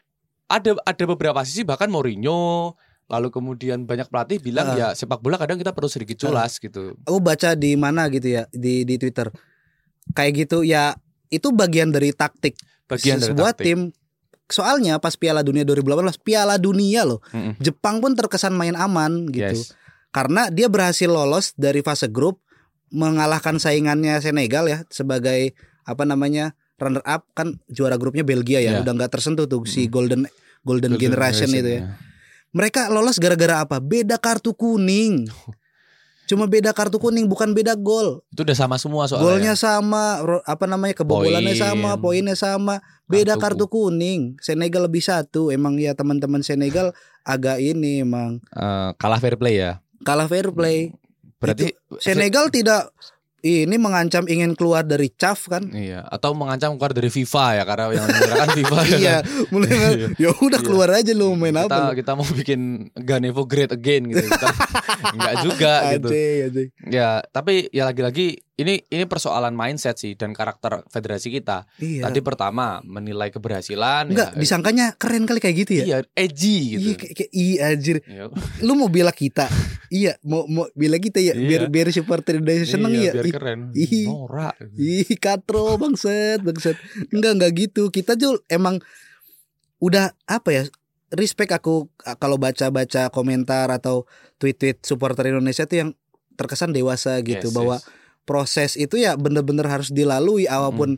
[0.46, 4.76] ada ada beberapa sisi bahkan Mourinho lalu kemudian banyak pelatih bilang Ah.
[4.76, 8.50] ya sepak bola kadang kita perlu sedikit culas gitu Aku baca di mana gitu ya
[8.50, 9.30] di di Twitter.
[10.12, 13.65] Kayak gitu ya itu bagian dari taktik bagian dari sebuah taktik.
[13.68, 13.80] tim.
[14.46, 17.18] Soalnya pas Piala Dunia 2018 Piala Dunia loh.
[17.30, 17.58] Mm-mm.
[17.58, 19.58] Jepang pun terkesan main aman gitu.
[19.58, 19.74] Yes.
[20.10, 22.41] Karena dia berhasil lolos dari fase grup
[22.89, 28.82] mengalahkan saingannya Senegal ya sebagai apa namanya runner up kan juara grupnya Belgia ya Iya.
[28.82, 29.91] udah nggak tersentuh tuh si Mm.
[29.91, 30.22] golden
[30.62, 31.94] golden, Golden generation, itu ya.
[32.56, 33.78] Mereka lolos gara-gara apa?
[33.78, 35.28] Beda kartu kuning.
[36.26, 38.24] Cuma beda kartu kuning bukan beda gol.
[38.32, 39.28] Itu udah sama semua soalnya.
[39.28, 41.62] Golnya sama, ro- apa namanya kebobolannya Poin.
[41.62, 42.76] sama, poinnya sama.
[43.06, 44.39] Beda Kartu kartu kuning.
[44.41, 45.54] Senegal lebih satu.
[45.54, 49.84] Emang ya teman-teman Senegal agak ini emang Eh, kalah fair play ya.
[50.02, 50.96] kalah fair play.
[51.38, 52.89] Berarti Senegal tidak
[53.46, 55.70] ini mengancam ingin keluar dari CAF kan?
[55.70, 58.76] Iya, atau mengancam keluar dari FIFA ya karena yang menyerahkan FIFA.
[58.82, 59.24] ya iya, kan?
[59.54, 60.08] mulai Iya.
[60.18, 60.66] ya udah Iya.
[60.66, 61.78] keluar aja lu main kita apa?
[61.86, 61.94] lu?
[61.94, 62.62] kita mau bikin
[62.96, 64.26] Ganevo great again gitu.
[64.26, 64.48] Kita
[65.16, 66.08] enggak juga gitu.
[66.10, 66.66] Ajay, ajay.
[66.90, 71.68] Ya, tapi ya lagi-lagi ini ini persoalan mindset sih dan karakter federasi kita.
[71.76, 72.08] Iya.
[72.08, 74.39] Tadi pertama menilai keberhasilan Enggak, ya.
[74.39, 75.86] disangkanya keren kali kayak gitu ya?
[75.86, 76.96] Iya, edgy Iya, gitu.
[77.04, 77.98] kayak, kayak iya anjir.
[78.08, 78.24] Iya.
[78.63, 79.52] Lu mau bela kita?
[79.91, 81.72] iya, mau mau bela kita ya biar Iya.
[81.72, 83.13] biar supporter Indonesia seneng Iya, ya.
[83.20, 83.60] biar keren.
[83.76, 84.08] Ih.
[84.08, 84.56] Norak.
[84.80, 86.80] Ih, katro bangset, bangset.
[87.12, 87.91] Enggak, enggak gitu.
[87.91, 88.80] Kita tuh emang
[89.78, 90.63] udah apa ya?
[91.12, 94.08] Respect aku kalau baca-baca komentar atau
[94.39, 95.89] tweet-tweet supporter Indonesia tuh yang
[96.36, 97.88] terkesan dewasa gitu Yes, bahwa yes.
[98.26, 100.98] Proses itu ya bener-bener harus dilalui apa pun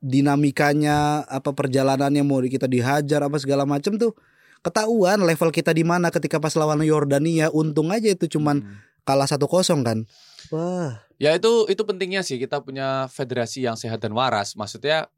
[0.00, 4.16] dinamikanya apa perjalanannya mau kita dihajar apa segala macam tuh
[4.64, 8.76] ketahuan level kita di mana ketika pas lawan Yordania untung aja itu cuman Hmm.
[9.08, 10.04] kalah satu kosong kan
[10.52, 14.56] wah Ya itu itu pentingnya sih kita punya federasi yang sehat dan waras.
[14.56, 15.12] Maksudnya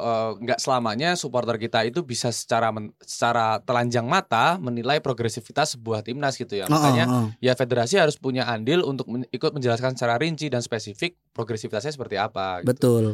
[0.00, 6.00] eh, nggak selamanya supporter kita itu bisa secara men- secara telanjang mata menilai progresivitas sebuah
[6.00, 6.64] timnas gitu ya.
[6.64, 7.26] Oh, Makanya oh, oh.
[7.38, 12.16] ya federasi harus punya andil untuk men- ikut menjelaskan secara rinci dan spesifik progresivitasnya seperti
[12.16, 12.60] apa.
[12.60, 12.66] gitu.
[12.66, 13.04] betul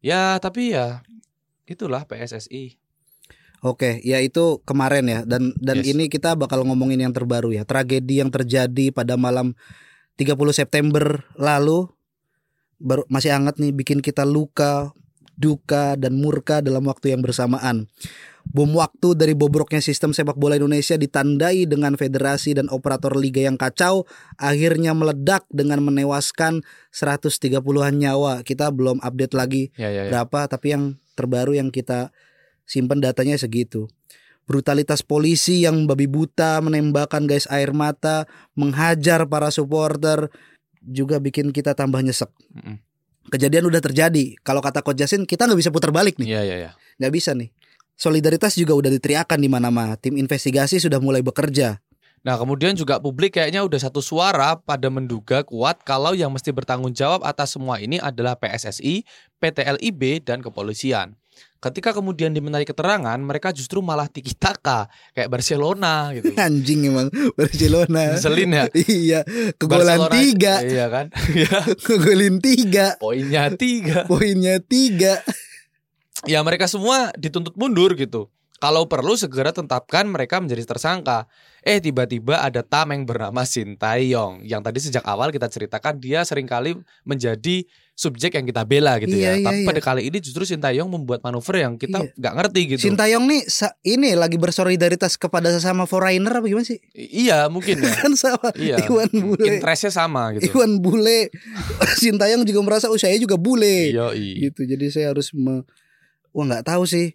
[0.00, 1.04] Ya tapi ya
[1.64, 2.80] itulah PSSI.
[3.60, 5.92] Oke, ya itu kemarin ya dan dan Yes.
[5.92, 7.68] ini kita bakal ngomongin yang terbaru ya.
[7.68, 9.52] Tragedi yang terjadi pada malam
[10.16, 11.84] 30 September lalu
[12.80, 14.96] baru masih hangat nih bikin kita luka,
[15.40, 17.88] duka dan murka dalam waktu yang bersamaan.
[18.50, 23.56] Bom waktu dari bobroknya sistem sepak bola Indonesia ditandai dengan federasi dan operator liga yang
[23.56, 24.04] kacau
[24.36, 26.60] akhirnya meledak dengan menewaskan
[26.92, 28.44] 130-an nyawa.
[28.44, 30.10] Kita belum update lagi Ya ya ya.
[30.12, 30.84] berapa tapi yang
[31.16, 32.12] terbaru yang kita
[32.68, 33.88] simpen datanya segitu
[34.50, 38.26] brutalitas polisi yang babi buta menembakkan gas air mata
[38.58, 40.26] menghajar para supporter
[40.82, 42.82] juga bikin kita tambah nyesek Mm-mm.
[43.28, 44.40] Kejadian udah terjadi.
[44.40, 46.38] Kalau kata Coach Jasin kita nggak bisa putar balik nih.
[46.38, 46.70] Iya iya ya.
[46.96, 47.52] nggak bisa nih.
[48.00, 50.00] Solidaritas juga udah diteriakan di mana-mana.
[50.00, 51.84] Tim investigasi sudah mulai bekerja.
[52.20, 56.92] Nah kemudian juga publik kayaknya udah satu suara pada menduga kuat kalau yang mesti bertanggung
[56.92, 59.04] jawab atas semua ini adalah PSSI,
[59.40, 61.19] PT LIB, dan kepolisian.
[61.60, 66.32] Ketika kemudian dimintai keterangan, mereka justru malah tiki taka kayak Barcelona gitu.
[66.40, 68.64] anjing emang Barcelona Ngeselin ya.
[68.88, 69.20] iya
[69.60, 71.06] kegolan Barcelona- tiga Iya kan?
[71.36, 71.58] Iya.
[71.76, 74.08] kegolin tiga Poinnya tiga.
[74.08, 75.20] poinnya tiga
[76.24, 78.28] Ya mereka semua dituntut mundur gitu.
[78.60, 81.24] Kalau perlu segera tetapkan mereka menjadi tersangka.
[81.64, 86.76] Eh tiba-tiba ada tameng bernama Sintayong yang tadi sejak awal kita ceritakan dia sering kali
[87.08, 87.64] menjadi
[88.00, 89.44] subjek yang kita bela gitu Iya, ya.
[89.44, 89.68] iya, Tapi iya.
[89.68, 92.16] pada kali ini justru Sintayong membuat manuver yang kita Iya.
[92.16, 92.80] nggak ngerti gitu.
[92.88, 93.44] Sintayong nih
[93.84, 96.80] ini lagi bersolidaritas kepada sesama foreigner apa gimana sih?
[96.96, 97.92] I- iya mungkin ya.
[98.00, 98.80] Kan sama Iya.
[98.88, 99.44] Iwan Bule.
[99.44, 100.48] Interestnya sama gitu.
[100.56, 101.28] Iwan Bule.
[102.00, 103.92] Sintayong juga merasa oh saya juga bule.
[103.92, 104.48] Yoi.
[104.48, 104.64] Gitu.
[104.64, 105.60] Jadi saya harus me
[106.32, 107.12] Wah nggak tahu sih.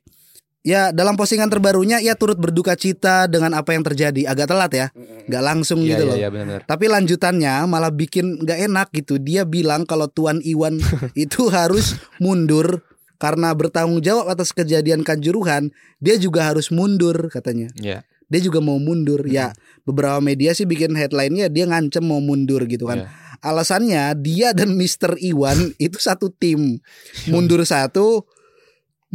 [0.65, 4.25] Ya dalam postingan terbarunya ia turut berduka cita dengan apa yang terjadi.
[4.25, 4.87] Agak telat ya,
[5.29, 6.33] nggak langsung Iya gitu iya loh.
[6.33, 6.59] iya.
[6.65, 9.21] Tapi lanjutannya malah bikin nggak enak gitu.
[9.21, 10.81] Dia bilang kalau Tuan Iwan
[11.13, 12.81] itu harus mundur
[13.21, 15.69] karena bertanggung jawab atas kejadian kanjuruhan.
[16.01, 17.69] Dia juga harus mundur katanya.
[17.77, 18.01] Iya.
[18.25, 19.21] Dia juga mau mundur.
[19.29, 19.53] Ya
[19.85, 23.05] beberapa media sih bikin headline-nya dia ngancem mau mundur gitu kan.
[23.05, 23.09] Iya.
[23.45, 25.21] Alasannya dia dan Mr.
[25.21, 26.81] Iwan itu satu tim.
[27.29, 28.25] Mundur satu,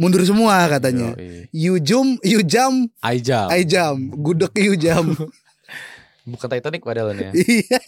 [0.01, 1.13] mundur semua katanya.
[1.13, 1.45] Yoi.
[1.53, 3.53] You jump, you jump, Aijam.
[3.53, 4.17] I jump.
[4.17, 5.13] Gudeg you jump.
[6.31, 7.29] Bukan Titanic padahal ya.
[7.33, 7.81] Iya.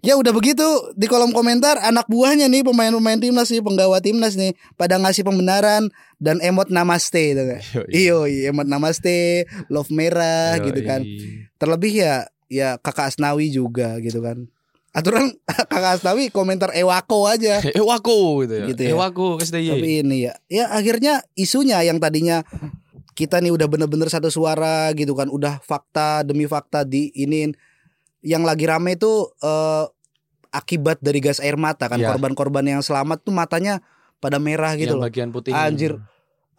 [0.00, 0.64] ya udah begitu
[0.96, 5.88] di kolom komentar anak buahnya nih pemain-pemain timnas nih penggawa timnas nih pada ngasih pembenaran
[6.20, 7.60] dan emot namaste gitu kan.
[7.88, 10.64] Iyo, emot namaste, love merah Yoi.
[10.72, 11.00] gitu kan.
[11.56, 12.14] Terlebih ya
[12.52, 14.48] ya kakak Asnawi juga gitu kan.
[14.90, 15.30] Aturan
[15.70, 17.62] kakak Asnawi komentar ewako aja.
[17.90, 18.64] Waku gitu ya.
[18.74, 18.94] Gitu ya.
[18.98, 19.70] Waku SDY.
[19.70, 22.42] Tapi ini ya, ya akhirnya isunya yang tadinya
[23.14, 27.52] kita nih udah bener-bener satu suara gitu kan, udah fakta demi fakta di ini
[28.20, 29.84] yang lagi rame itu eh,
[30.50, 32.10] akibat dari gas air mata kan Iya.
[32.10, 33.78] korban-korban yang selamat tuh matanya
[34.18, 35.06] pada merah gitu yang loh.
[35.06, 35.54] bagian putih.
[35.54, 36.00] Anjir.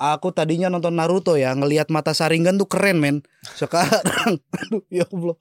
[0.02, 3.22] Aku tadinya nonton Naruto ya, ngelihat mata Saringan tuh keren men.
[3.54, 5.38] Sekarang, aduh ya Allah.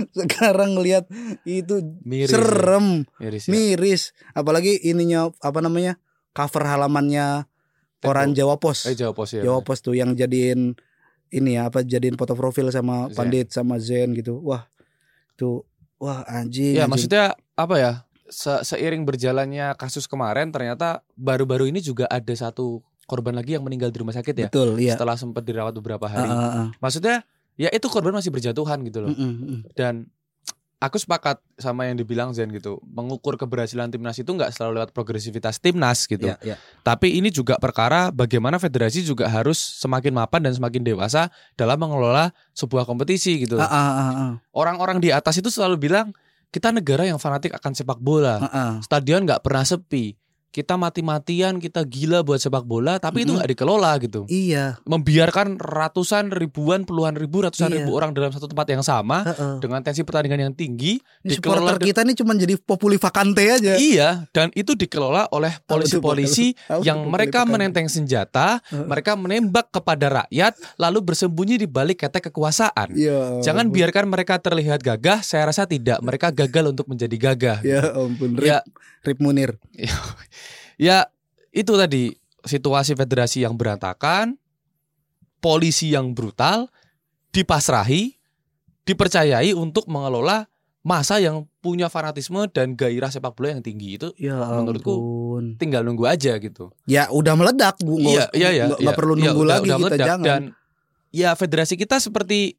[0.18, 1.04] Sekarang ngelihat
[1.42, 2.30] itu Miris.
[2.30, 3.44] serem Miris.
[3.44, 3.50] ya.
[3.50, 5.96] miris apalagi ininya apa namanya
[6.30, 7.44] cover halamannya
[7.98, 9.42] koran Jawa Pos Eh Jawa Pos ya.
[9.42, 10.74] Jawa Pos tuh yang jadiin
[11.28, 13.14] ini ya apa jadiin foto profil sama Zen.
[13.14, 14.68] Pandit sama Zen gitu wah
[15.34, 15.64] tuh
[15.96, 16.90] wah anjing Ya anjing.
[16.90, 17.92] maksudnya apa ya?
[18.26, 23.88] Se- seiring berjalannya kasus kemarin ternyata baru-baru ini juga ada satu korban lagi yang meninggal
[23.88, 24.48] di rumah sakit ya.
[24.48, 26.24] betul iya Setelah sempat dirawat beberapa hari.
[26.24, 26.68] ah, ah.
[26.78, 29.12] Maksudnya ya itu korban masih berjatuhan gitu loh.
[29.12, 29.58] Mm, mm.
[29.76, 30.08] Dan
[30.82, 32.82] aku sepakat sama yang dibilang Zen gitu.
[32.82, 36.26] Mengukur keberhasilan timnas itu nggak selalu lewat progresivitas timnas gitu.
[36.26, 36.56] Iya, iya.
[36.82, 42.34] Tapi ini juga perkara bagaimana federasi juga harus semakin mapan dan semakin dewasa dalam mengelola
[42.58, 43.62] sebuah kompetisi gitu.
[43.62, 44.32] Ah, ah, ah.
[44.50, 46.10] Orang-orang di atas itu selalu bilang
[46.50, 48.42] kita negara yang fanatik akan sepak bola.
[48.42, 48.72] Ah, ah.
[48.82, 50.18] Stadion nggak pernah sepi.
[50.52, 53.40] Kita mati-matian, kita gila buat sepak bola, tapi itu Mm-mm.
[53.40, 54.28] nggak dikelola gitu.
[54.28, 57.80] iya Membiarkan ratusan, ribuan, puluhan ribu, ratusan Iya.
[57.80, 59.56] ribu orang dalam satu tempat yang sama Ah, ah.
[59.56, 61.00] dengan tensi pertandingan yang tinggi.
[61.22, 65.56] Ini dikelola supporter kita nih cuma jadi populi vakante aja Iya, dan itu dikelola oleh
[65.62, 68.84] polisi-polisi yang mereka menenteng senjata, Heeh.
[68.84, 72.92] mereka menembak kepada rakyat, lalu bersembunyi di balik ketek kekuasaan.
[72.92, 73.74] ya Jangan ampun.
[73.74, 75.20] biarkan mereka terlihat gagah.
[75.22, 75.96] Saya rasa tidak.
[75.98, 77.58] Mereka gagal untuk menjadi gagah.
[77.62, 78.60] ya ampun Rip, Ya.
[79.02, 79.58] Rip Munir
[80.76, 81.08] Ya,
[81.50, 84.36] itu tadi situasi federasi yang berantakan,
[85.38, 86.70] polisi yang brutal,
[87.30, 88.16] dipasrahi,
[88.82, 90.46] dipercayai untuk mengelola
[90.82, 95.86] masa yang punya fanatisme dan gairah sepak bola yang tinggi itu ya Menurutku, ampun tinggal
[95.86, 96.74] nunggu aja gitu.
[96.84, 98.64] ya udah meledak bu nggak Iya, iya, iya.
[98.66, 98.98] nggak- nggak iya.
[98.98, 100.06] perlu Iya, nunggu udah- lagi udah kita meledak.
[100.10, 100.42] jangan Dan
[101.14, 102.58] ya federasi kita seperti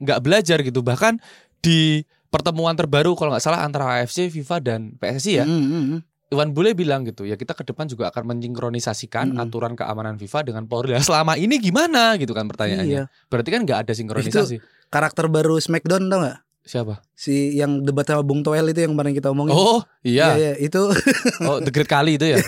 [0.00, 0.80] nggak belajar gitu.
[0.80, 1.20] Bahkan
[1.60, 2.00] di
[2.32, 6.00] pertemuan terbaru kalau nggak salah antara AFC, FIFA dan PSSI ya, Mm, mm, mm.
[6.30, 9.42] Iwan Bule bilang gitu ya kita ke depan juga akan mensinkronisasikan Mm-mm.
[9.42, 10.94] aturan keamanan FIFA dengan Polri.
[11.02, 12.86] Selama ini gimana gitu kan pertanyaannya.
[12.86, 13.04] Iya.
[13.26, 14.62] Berarti kan nggak ada sinkronisasi.
[14.90, 16.38] Karakter baru Smackdown tau gak?
[16.62, 17.02] Siapa?
[17.18, 19.54] Si yang debat sama Bung Toel itu yang kemarin kita omongin.
[19.58, 20.38] Oh iya.
[20.38, 20.78] iya, itu.
[21.50, 22.38] Oh The Great Kali itu ya.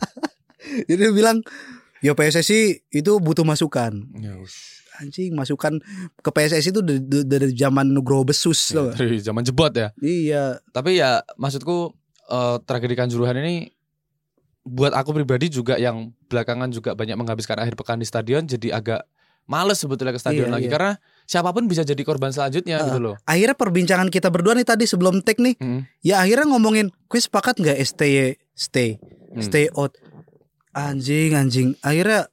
[0.88, 1.40] Jadi dia bilang,
[2.04, 4.04] ya PSSI itu butuh masukan.
[4.20, 4.36] Ya,
[4.98, 5.78] Anjing, masukan
[6.18, 8.98] ke PSSI itu dari, dari zaman Nugroho Besus gak?
[8.98, 9.94] Dari zaman jebot ya.
[10.02, 11.94] Iya, Tapi ya maksudku
[12.28, 13.72] eh, tragedi Kanjuruhan ini
[14.62, 19.00] buat aku pribadi juga yang belakangan juga banyak menghabiskan akhir pekan di stadion jadi agak
[19.44, 20.72] males sebetulnya ke stadion Iya, lagi iya.
[20.72, 20.92] karena
[21.24, 22.86] siapa pun bisa jadi korban selanjutnya Heeh.
[22.86, 23.14] gitu loh.
[23.24, 25.80] akhirnya perbincangan kita berdua nih tadi sebelum take nih, Mm.
[26.02, 29.40] ya akhirnya ngomongin, gue sepakat nggak stay stay Hmm.
[29.40, 29.96] stay out?
[30.70, 31.68] Anjing, anjing.
[31.80, 32.28] Akhirnya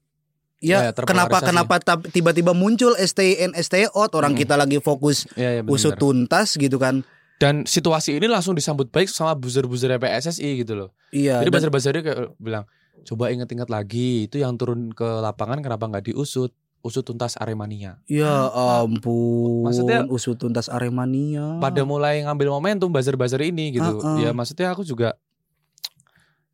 [0.60, 1.46] Ya, ya, terpolarisasi.
[1.46, 4.40] kenapa kenapa tiba-tiba muncul stay in stay out orang Mm.
[4.42, 5.72] kita lagi fokus iya, benar.
[5.72, 7.06] usut tuntas gitu kan.
[7.36, 10.90] Dan situasi ini langsung disambut baik sama buzzer-buzzer PSSI gitu loh.
[11.12, 11.44] Iya.
[11.44, 12.64] Jadi buzzer-buzzernya kayak bilang,
[13.04, 16.56] coba inget-inget lagi itu yang turun ke lapangan kenapa nggak diusut?
[16.86, 17.98] Usut tuntas Aremania.
[18.06, 19.66] Ya ampun.
[19.66, 21.58] Maksudnya- usut tuntas Aremania.
[21.58, 24.00] Pada mulai ngambil momentum buzzer-buzzer ini gitu.
[24.00, 24.30] Heeh.
[24.30, 25.18] Ya maksudnya aku juga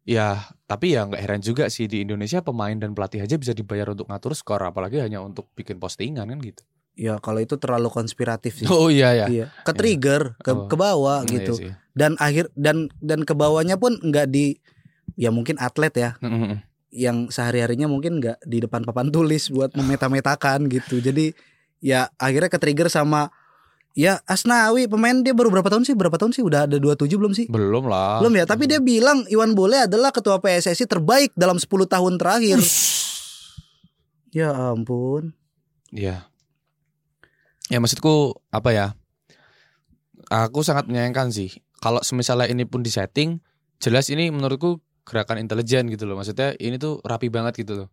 [0.02, 3.94] Ya, tapi ya nggak heran juga sih di Indonesia pemain dan pelatih aja bisa dibayar
[3.94, 6.66] untuk ngatur skor, apalagi hanya untuk bikin postingan kan gitu.
[6.94, 8.68] Ya kalau itu terlalu konspiratif sih.
[8.68, 9.26] Oh iya ya.
[9.28, 10.68] Iya, ke trigger, ke Oh.
[10.68, 11.54] ke bawah Iya gitu.
[11.58, 11.72] sih.
[11.92, 14.56] Dan akhir dan dan ke bawahnya pun nggak di
[15.16, 16.64] ya mungkin atlet ya Mm-mm.
[16.90, 21.00] yang sehari-harinya mungkin nggak di depan papan tulis buat memeta-metakan gitu.
[21.00, 21.36] Jadi
[21.84, 23.28] ya akhirnya ke trigger sama
[23.92, 25.96] ya Asnawi pemain dia baru berapa tahun sih?
[26.00, 26.40] Berapa tahun sih?
[26.40, 27.52] Udah ada 27 belum sih?
[27.52, 28.24] Belum lah.
[28.24, 32.60] Belum ya, tapi dia bilang Iwan Bole adalah ketua PSSI terbaik dalam 10 tahun terakhir.
[34.32, 35.36] Ya ampun.
[35.92, 36.31] Iya.
[37.72, 38.88] Ya maksudku apa ya?
[40.28, 41.64] Aku sangat menyayangkan sih.
[41.80, 43.40] Kalau semisalnya ini pun disetting,
[43.80, 46.20] jelas ini menurutku gerakan intelijen gitu loh.
[46.20, 47.90] Maksudnya ini tuh rapi banget gitu loh.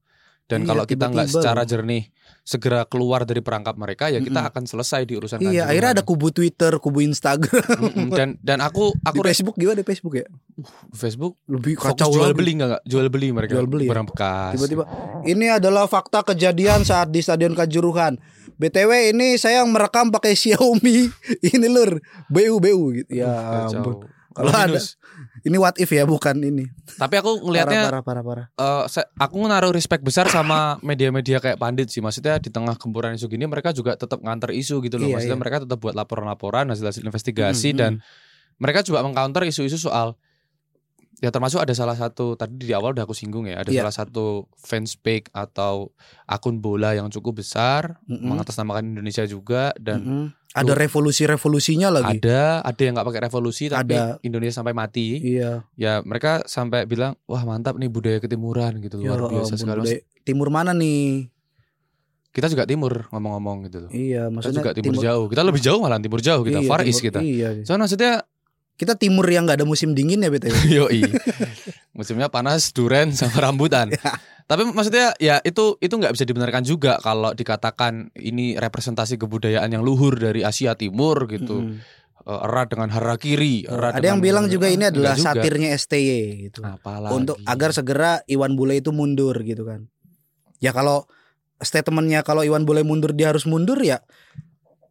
[0.49, 2.09] Dan Iya, kalau kita nggak secara jernih
[2.41, 4.49] segera keluar dari perangkap mereka, ya kita Mm-mm.
[4.49, 7.69] akan selesai di urusan Iya, akhirnya ada kubu Twitter, kubu Instagram.
[7.69, 8.09] Mm-mm.
[8.17, 10.25] dan dan aku Di aku Facebook gimana di Facebook ya?
[10.97, 12.81] Facebook Lebih kacau jual beli nggak?
[12.89, 13.61] Jual beli mereka.
[13.61, 13.91] Jual beli ya?
[13.93, 14.53] barang bekas.
[14.57, 14.85] Tiba-tiba
[15.29, 18.17] ini adalah fakta kejadian saat di Stadion Kanjuruhan.
[18.59, 21.07] BTW ini saya yang merekam pakai Xiaomi.
[21.49, 23.11] Ini lur, BU BU gitu.
[23.17, 23.31] Ya
[23.65, 24.03] ampun.
[24.29, 24.79] Kalau ada
[25.43, 26.71] ini what if ya bukan ini.
[26.95, 28.47] Tapi aku Parah ngelihatnya parah parah parah.
[28.49, 31.99] eh, se- aku naruh respect besar sama media-media kayak Pandit sih.
[31.99, 35.07] Maksudnya di tengah gempuran isu gini mereka juga tetap nganter isu gitu loh.
[35.07, 35.43] Iya, Maksudnya iya.
[35.43, 37.93] mereka tetap buat laporan-laporan hasil-hasil investigasi Mm, dan
[38.59, 40.15] mereka juga mengcounter isu-isu soal
[41.19, 43.83] ya termasuk ada salah satu tadi di awal udah aku singgung ya, ada Iya.
[43.83, 45.91] salah satu fans page atau
[46.25, 48.23] akun bola yang cukup besar Mm-mm.
[48.25, 50.27] mengatasnamakan Indonesia juga dan Mm-mm.
[50.49, 52.19] Ada revolusi-revolusinya lagi.
[52.19, 54.17] ada ada yang nggak pakai revolusi tapi Ada.
[54.23, 55.21] Indonesia sampai mati.
[55.21, 55.69] Iya.
[55.75, 60.01] Ya mereka sampai bilang wah mantap nih budaya ketimuran gitu Ya luar biasa ampun, sekali.
[60.23, 61.29] Timur mana nih?
[62.29, 63.91] Kita juga timur ngomong-ngomong gitu loh.
[63.91, 65.27] Iya, Kita maksudnya juga timur, jauh.
[65.27, 66.59] Kita lebih jauh malah timur jauh kita.
[66.61, 67.19] Iya, Far timur- East kita.
[67.21, 67.49] Iya.
[67.63, 68.13] Soalnya maksudnya
[68.79, 70.55] Kita timur yang nggak ada musim dingin ya BTW.
[70.79, 71.03] yoi.
[71.91, 73.91] Musimnya panas, duren sama rambutan.
[73.99, 74.15] Ya.
[74.49, 79.85] Tapi maksudnya ya itu itu nggak bisa dibenarkan juga kalau dikatakan ini representasi kebudayaan yang
[79.85, 81.69] luhur dari Asia Timur gitu.
[81.69, 81.85] Mm-mm.
[82.25, 85.37] Eh, erat dengan harakiri, erat Ada yang bilang juga ini adalah juga.
[85.37, 86.65] satirnya STY gitu.
[86.65, 87.13] Apalagi.
[87.13, 89.85] Untuk agar segera Iwan Bule itu mundur gitu kan.
[90.65, 91.05] Ya kalau
[91.61, 94.01] statementnya kalau Iwan Bule mundur dia harus mundur ya.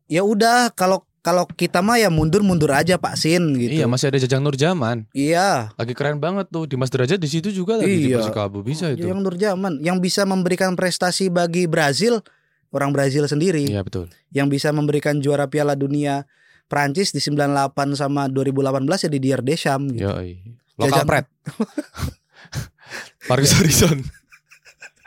[0.06, 3.68] Ya udah kalau kalau kita mah ya mundur-mundur aja Pak Sin gitu.
[3.74, 5.04] Iya masih ada Jajang Nurjaman.
[5.12, 5.76] Iya.
[5.76, 8.24] Lagi keren banget tuh Dimas Derajat di situ juga lagi di Iya.
[8.24, 9.04] Persikabo bisa itu.
[9.04, 12.24] Yang Nurjaman yang bisa memberikan prestasi bagi Brazil
[12.70, 14.08] orang Brazil sendiri Iya betul.
[14.30, 16.24] yang bisa memberikan juara Piala Dunia
[16.66, 20.08] Prancis di 98 sama 2018 ya di Dier Deschamps gitu.
[20.08, 20.40] Yoi.
[20.78, 21.26] Lokal Jajang- pret.
[23.28, 24.00] Marcus Horizon.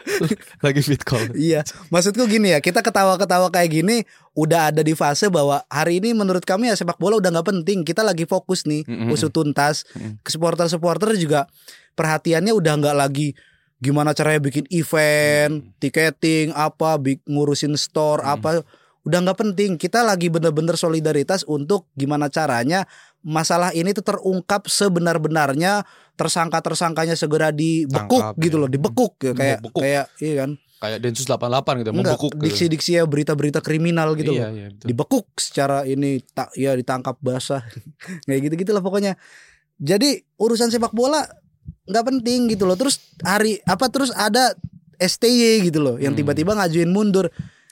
[0.64, 1.32] lagi fit call.
[1.36, 3.96] Iya, maksudku gini ya, kita ketawa-ketawa kayak gini
[4.32, 7.84] udah ada di fase bahwa hari ini menurut kami ya sepak bola udah nggak penting.
[7.84, 9.12] Kita lagi fokus nih, Mm-mm.
[9.12, 9.84] usut tuntas.
[9.92, 10.20] Mm-mm.
[10.24, 11.46] Supporter-supporter juga
[11.94, 13.36] perhatiannya udah nggak lagi
[13.80, 18.32] gimana caranya bikin event, tiketing, apa, ngurusin store, Mm.
[18.36, 18.50] apa.
[19.00, 19.80] Udah nggak penting.
[19.80, 22.84] Kita lagi bener-bener solidaritas untuk gimana caranya
[23.20, 28.62] masalah ini tuh terungkap sebenar-benarnya, tersangka-tersangkanya segera dibekuk Tangkap, gitu ya.
[28.64, 29.80] loh, dibekuk ya, kayak Membekuk.
[29.82, 30.50] kayak iya kan.
[30.80, 31.36] Kayak Densus 88
[31.84, 32.44] gitu, Enggak, membekuk gitu.
[32.48, 34.56] diksi-diksi ya berita-berita kriminal gitu iya, loh.
[34.56, 34.86] iya, betul.
[34.88, 37.60] Dibekuk secara ini tak ya ditangkap basah.
[38.24, 39.12] Kayak gitu-gitu lah pokoknya.
[39.76, 41.20] Jadi urusan sepak bola
[41.84, 42.80] nggak penting gitu loh.
[42.80, 44.56] Terus hari apa terus ada
[44.96, 46.20] STY gitu loh yang Hmm.
[46.24, 47.28] tiba-tiba ngajuin mundur.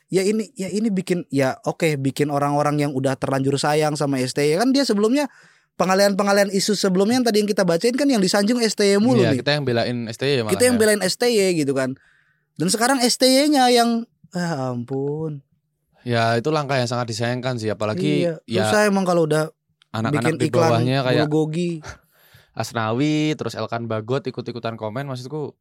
[0.09, 4.57] Ya ini ya ini bikin ya oke bikin orang-orang yang udah terlanjur sayang sama STY
[4.57, 5.29] kan dia sebelumnya
[5.77, 9.45] pengalian-pengalian isu sebelumnya yang tadi yang kita bacain kan yang disanjung STY mulu Iya, nih.
[9.45, 10.81] kita yang belain STY malah Kita yang ya.
[10.81, 11.95] belain STY gitu kan.
[12.59, 15.47] Dan sekarang STY-nya yang ah ampun.
[16.03, 18.35] Ya itu langkah yang sangat disayangkan sih apalagi iya.
[18.49, 19.53] ya Susah emang kalau udah
[19.95, 21.73] anak-anak bikin di iklan bawahnya kayak bulgogi.
[22.59, 25.55] Asnawi terus Elkan Bagot ikut-ikutan komen maksudku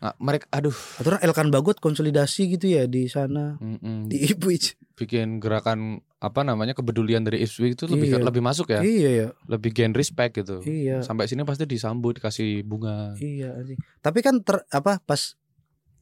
[0.00, 4.80] Nah, mereka aduh Aturan Elkan Bagot konsolidasi gitu ya di sana mm-mm, di Ipswich.
[4.96, 8.20] bikin gerakan apa namanya kepedulian dari Ipswich itu lebih Iya.
[8.22, 9.28] lebih masuk ya Iya ya.
[9.46, 11.00] lebih gen respect gitu Iya.
[11.00, 13.60] sampai sini pasti disambut dikasih bunga Iya.
[13.98, 15.36] Tapi kan ter, apa pas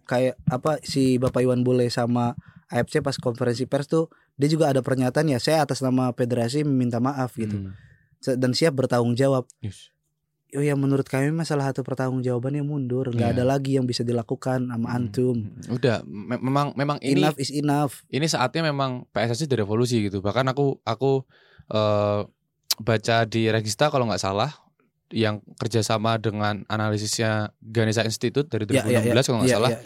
[0.04, 4.78] kayak apa si Bapak Iwan Bule sama AFC pas konferensi pers tuh dia juga ada
[4.78, 7.74] pernyataan ya saya atas nama federasi meminta maaf gitu Hmm,
[8.32, 9.46] dan siap bertanggung jawab.
[9.58, 9.90] yes.
[10.50, 13.36] Oh ya menurut kami masalah satu pertanggungjawabannya mundur, nggak Iya.
[13.36, 15.36] ada lagi yang bisa dilakukan sama Hmm, antum.
[15.44, 15.68] hmm.
[15.70, 18.00] udah me- memang memang ini Enough is enough.
[18.08, 20.18] ini saatnya memang PSSI direvolusi gitu.
[20.18, 21.28] Bahkan aku aku
[21.68, 22.20] eh,
[22.78, 24.48] baca di Regista kalau nggak salah
[25.10, 29.22] yang kerjasama dengan analisisnya Ganesha Institute dari 2016 Ya, ya, ya.
[29.22, 29.70] kalau nggak Iya, salah.
[29.70, 29.80] iya.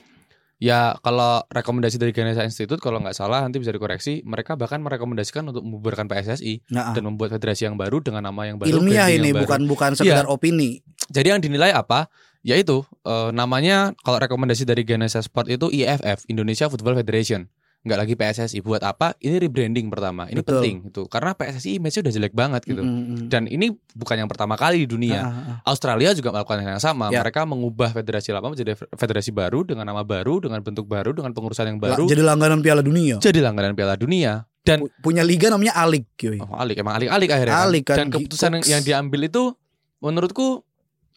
[0.62, 4.22] Ya kalau rekomendasi dari Ganesha Institute kalau nggak salah nanti bisa dikoreksi.
[4.22, 8.62] Mereka bahkan merekomendasikan untuk membubarkan PSSI Nah, dan membuat federasi yang baru dengan nama yang
[8.62, 8.70] baru.
[8.70, 9.43] ilmiah ini baru.
[9.43, 10.30] bukan bukan sekedar Iya.
[10.30, 10.78] opini.
[11.11, 12.07] Jadi yang dinilai apa?
[12.47, 17.51] Yaitu eh, namanya kalau rekomendasi dari Ganesha Sport itu IFF Indonesia Football Federation.
[17.83, 18.62] Nggak lagi PSSI.
[18.62, 19.18] Buat apa?
[19.18, 20.30] Ini rebranding pertama.
[20.30, 20.62] Ini Betul.
[20.62, 21.03] penting itu.
[21.11, 22.78] Karena PSSI image-nya udah jelek banget gitu.
[22.78, 23.26] Mm, mm, mm.
[23.26, 25.18] Dan ini bukan yang pertama kali di dunia.
[25.18, 25.59] Ah, ah, ah.
[25.66, 27.11] Australia juga melakukan hal yang sama.
[27.11, 27.18] Ya.
[27.18, 31.66] Mereka mengubah federasi lama menjadi federasi baru dengan nama baru, dengan bentuk baru, dengan pengurusan
[31.68, 32.07] yang baru.
[32.07, 33.18] Jadi langganan Piala Dunia.
[33.18, 34.47] Jadi langganan Piala Dunia.
[34.62, 36.39] Dan Pu- punya liga namanya Alik, yoi.
[36.39, 37.66] oh, alik emang alik-alik akhirnya.
[37.66, 39.59] Alik kan, Dan keputusan yang, diambil itu
[39.99, 40.62] menurutku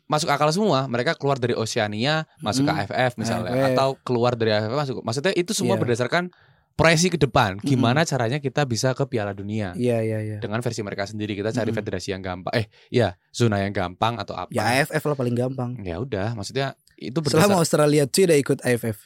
[0.05, 0.85] masuk akal semua.
[0.85, 2.73] Mereka keluar dari Oceania masuk Hmm.
[2.73, 3.69] ke AFF misalnya AFF.
[3.73, 4.95] atau keluar dari AFF masuk.
[5.01, 5.81] Maksudnya itu semua Iya.
[5.81, 6.33] berdasarkan
[6.75, 7.55] proyeksi ke depan.
[7.57, 10.37] Gimana caranya kita bisa ke Piala Dunia Iya iya iya.
[10.37, 11.31] dengan versi mereka sendiri.
[11.33, 11.79] Kita cari Mm-mm.
[11.79, 12.51] federasi yang gampang.
[12.53, 14.51] Eh, ya zona yang gampang atau apa?
[14.51, 15.79] Ya AFF lah paling gampang.
[15.79, 17.59] Ya udah, maksudnya itu Selama berdasar.
[17.59, 18.97] Australia tidak ikut AFF.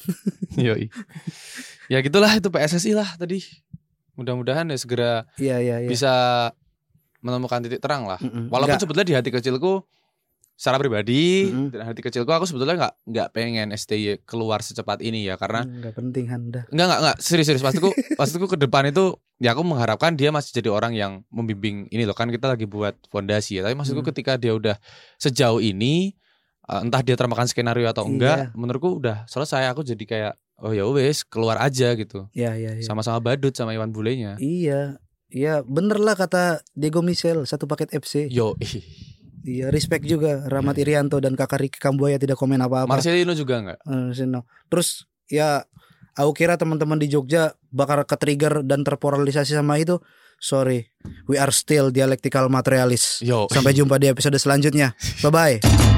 [0.58, 0.88] Yoi.
[1.88, 3.44] Ya gitulah itu PSSI lah tadi.
[4.12, 5.88] Mudah-mudahan ya segera Iya iya iya.
[5.88, 6.12] bisa
[7.20, 8.18] menemukan titik terang lah.
[8.18, 8.48] Mm-mm.
[8.48, 9.84] Walaupun Nggak- sebetulnya di hati kecilku
[10.54, 11.68] secara pribadi Mm-mm.
[11.70, 15.92] dan hati kecilku aku sebetulnya nggak nggak pengen STY keluar secepat ini ya karena nggak
[15.92, 16.64] penting Handa.
[16.66, 17.90] nggak nggak nggak serius serius maksudku
[18.20, 22.12] maksudku ke depan itu ya aku mengharapkan dia masih jadi orang yang membimbing ini loh
[22.12, 24.10] kan kita lagi buat fondasi ya tapi maksudku Hmm.
[24.10, 24.76] ketika dia udah
[25.16, 26.14] sejauh ini
[26.64, 28.54] eh, entah dia termakan skenario atau enggak Iya.
[28.54, 32.82] menurutku udah selesai aku jadi kayak oh ya wes keluar aja gitu Iya iya iya.
[32.82, 35.02] sama-sama badut sama Iwan Bulenya Iya.
[35.26, 38.28] Iya, bener lah kata Diego Michel satu paket FC.
[38.28, 38.52] yo
[39.42, 42.86] Iya, respect juga Rahmat Irianto dan Kakak Riki Kambuaya tidak komen apa-apa.
[42.86, 44.46] Marcelino juga enggak Eh, Sino.
[44.70, 45.66] Terus ya
[46.14, 49.98] aku kira teman-teman di Jogja bakal ke-trigger dan terpolarisasi sama itu.
[50.42, 50.90] Sorry,
[51.30, 53.22] we are still dialectical materialist.
[53.22, 54.94] yo Sampai jumpa di episode selanjutnya.
[55.22, 55.91] Bye bye.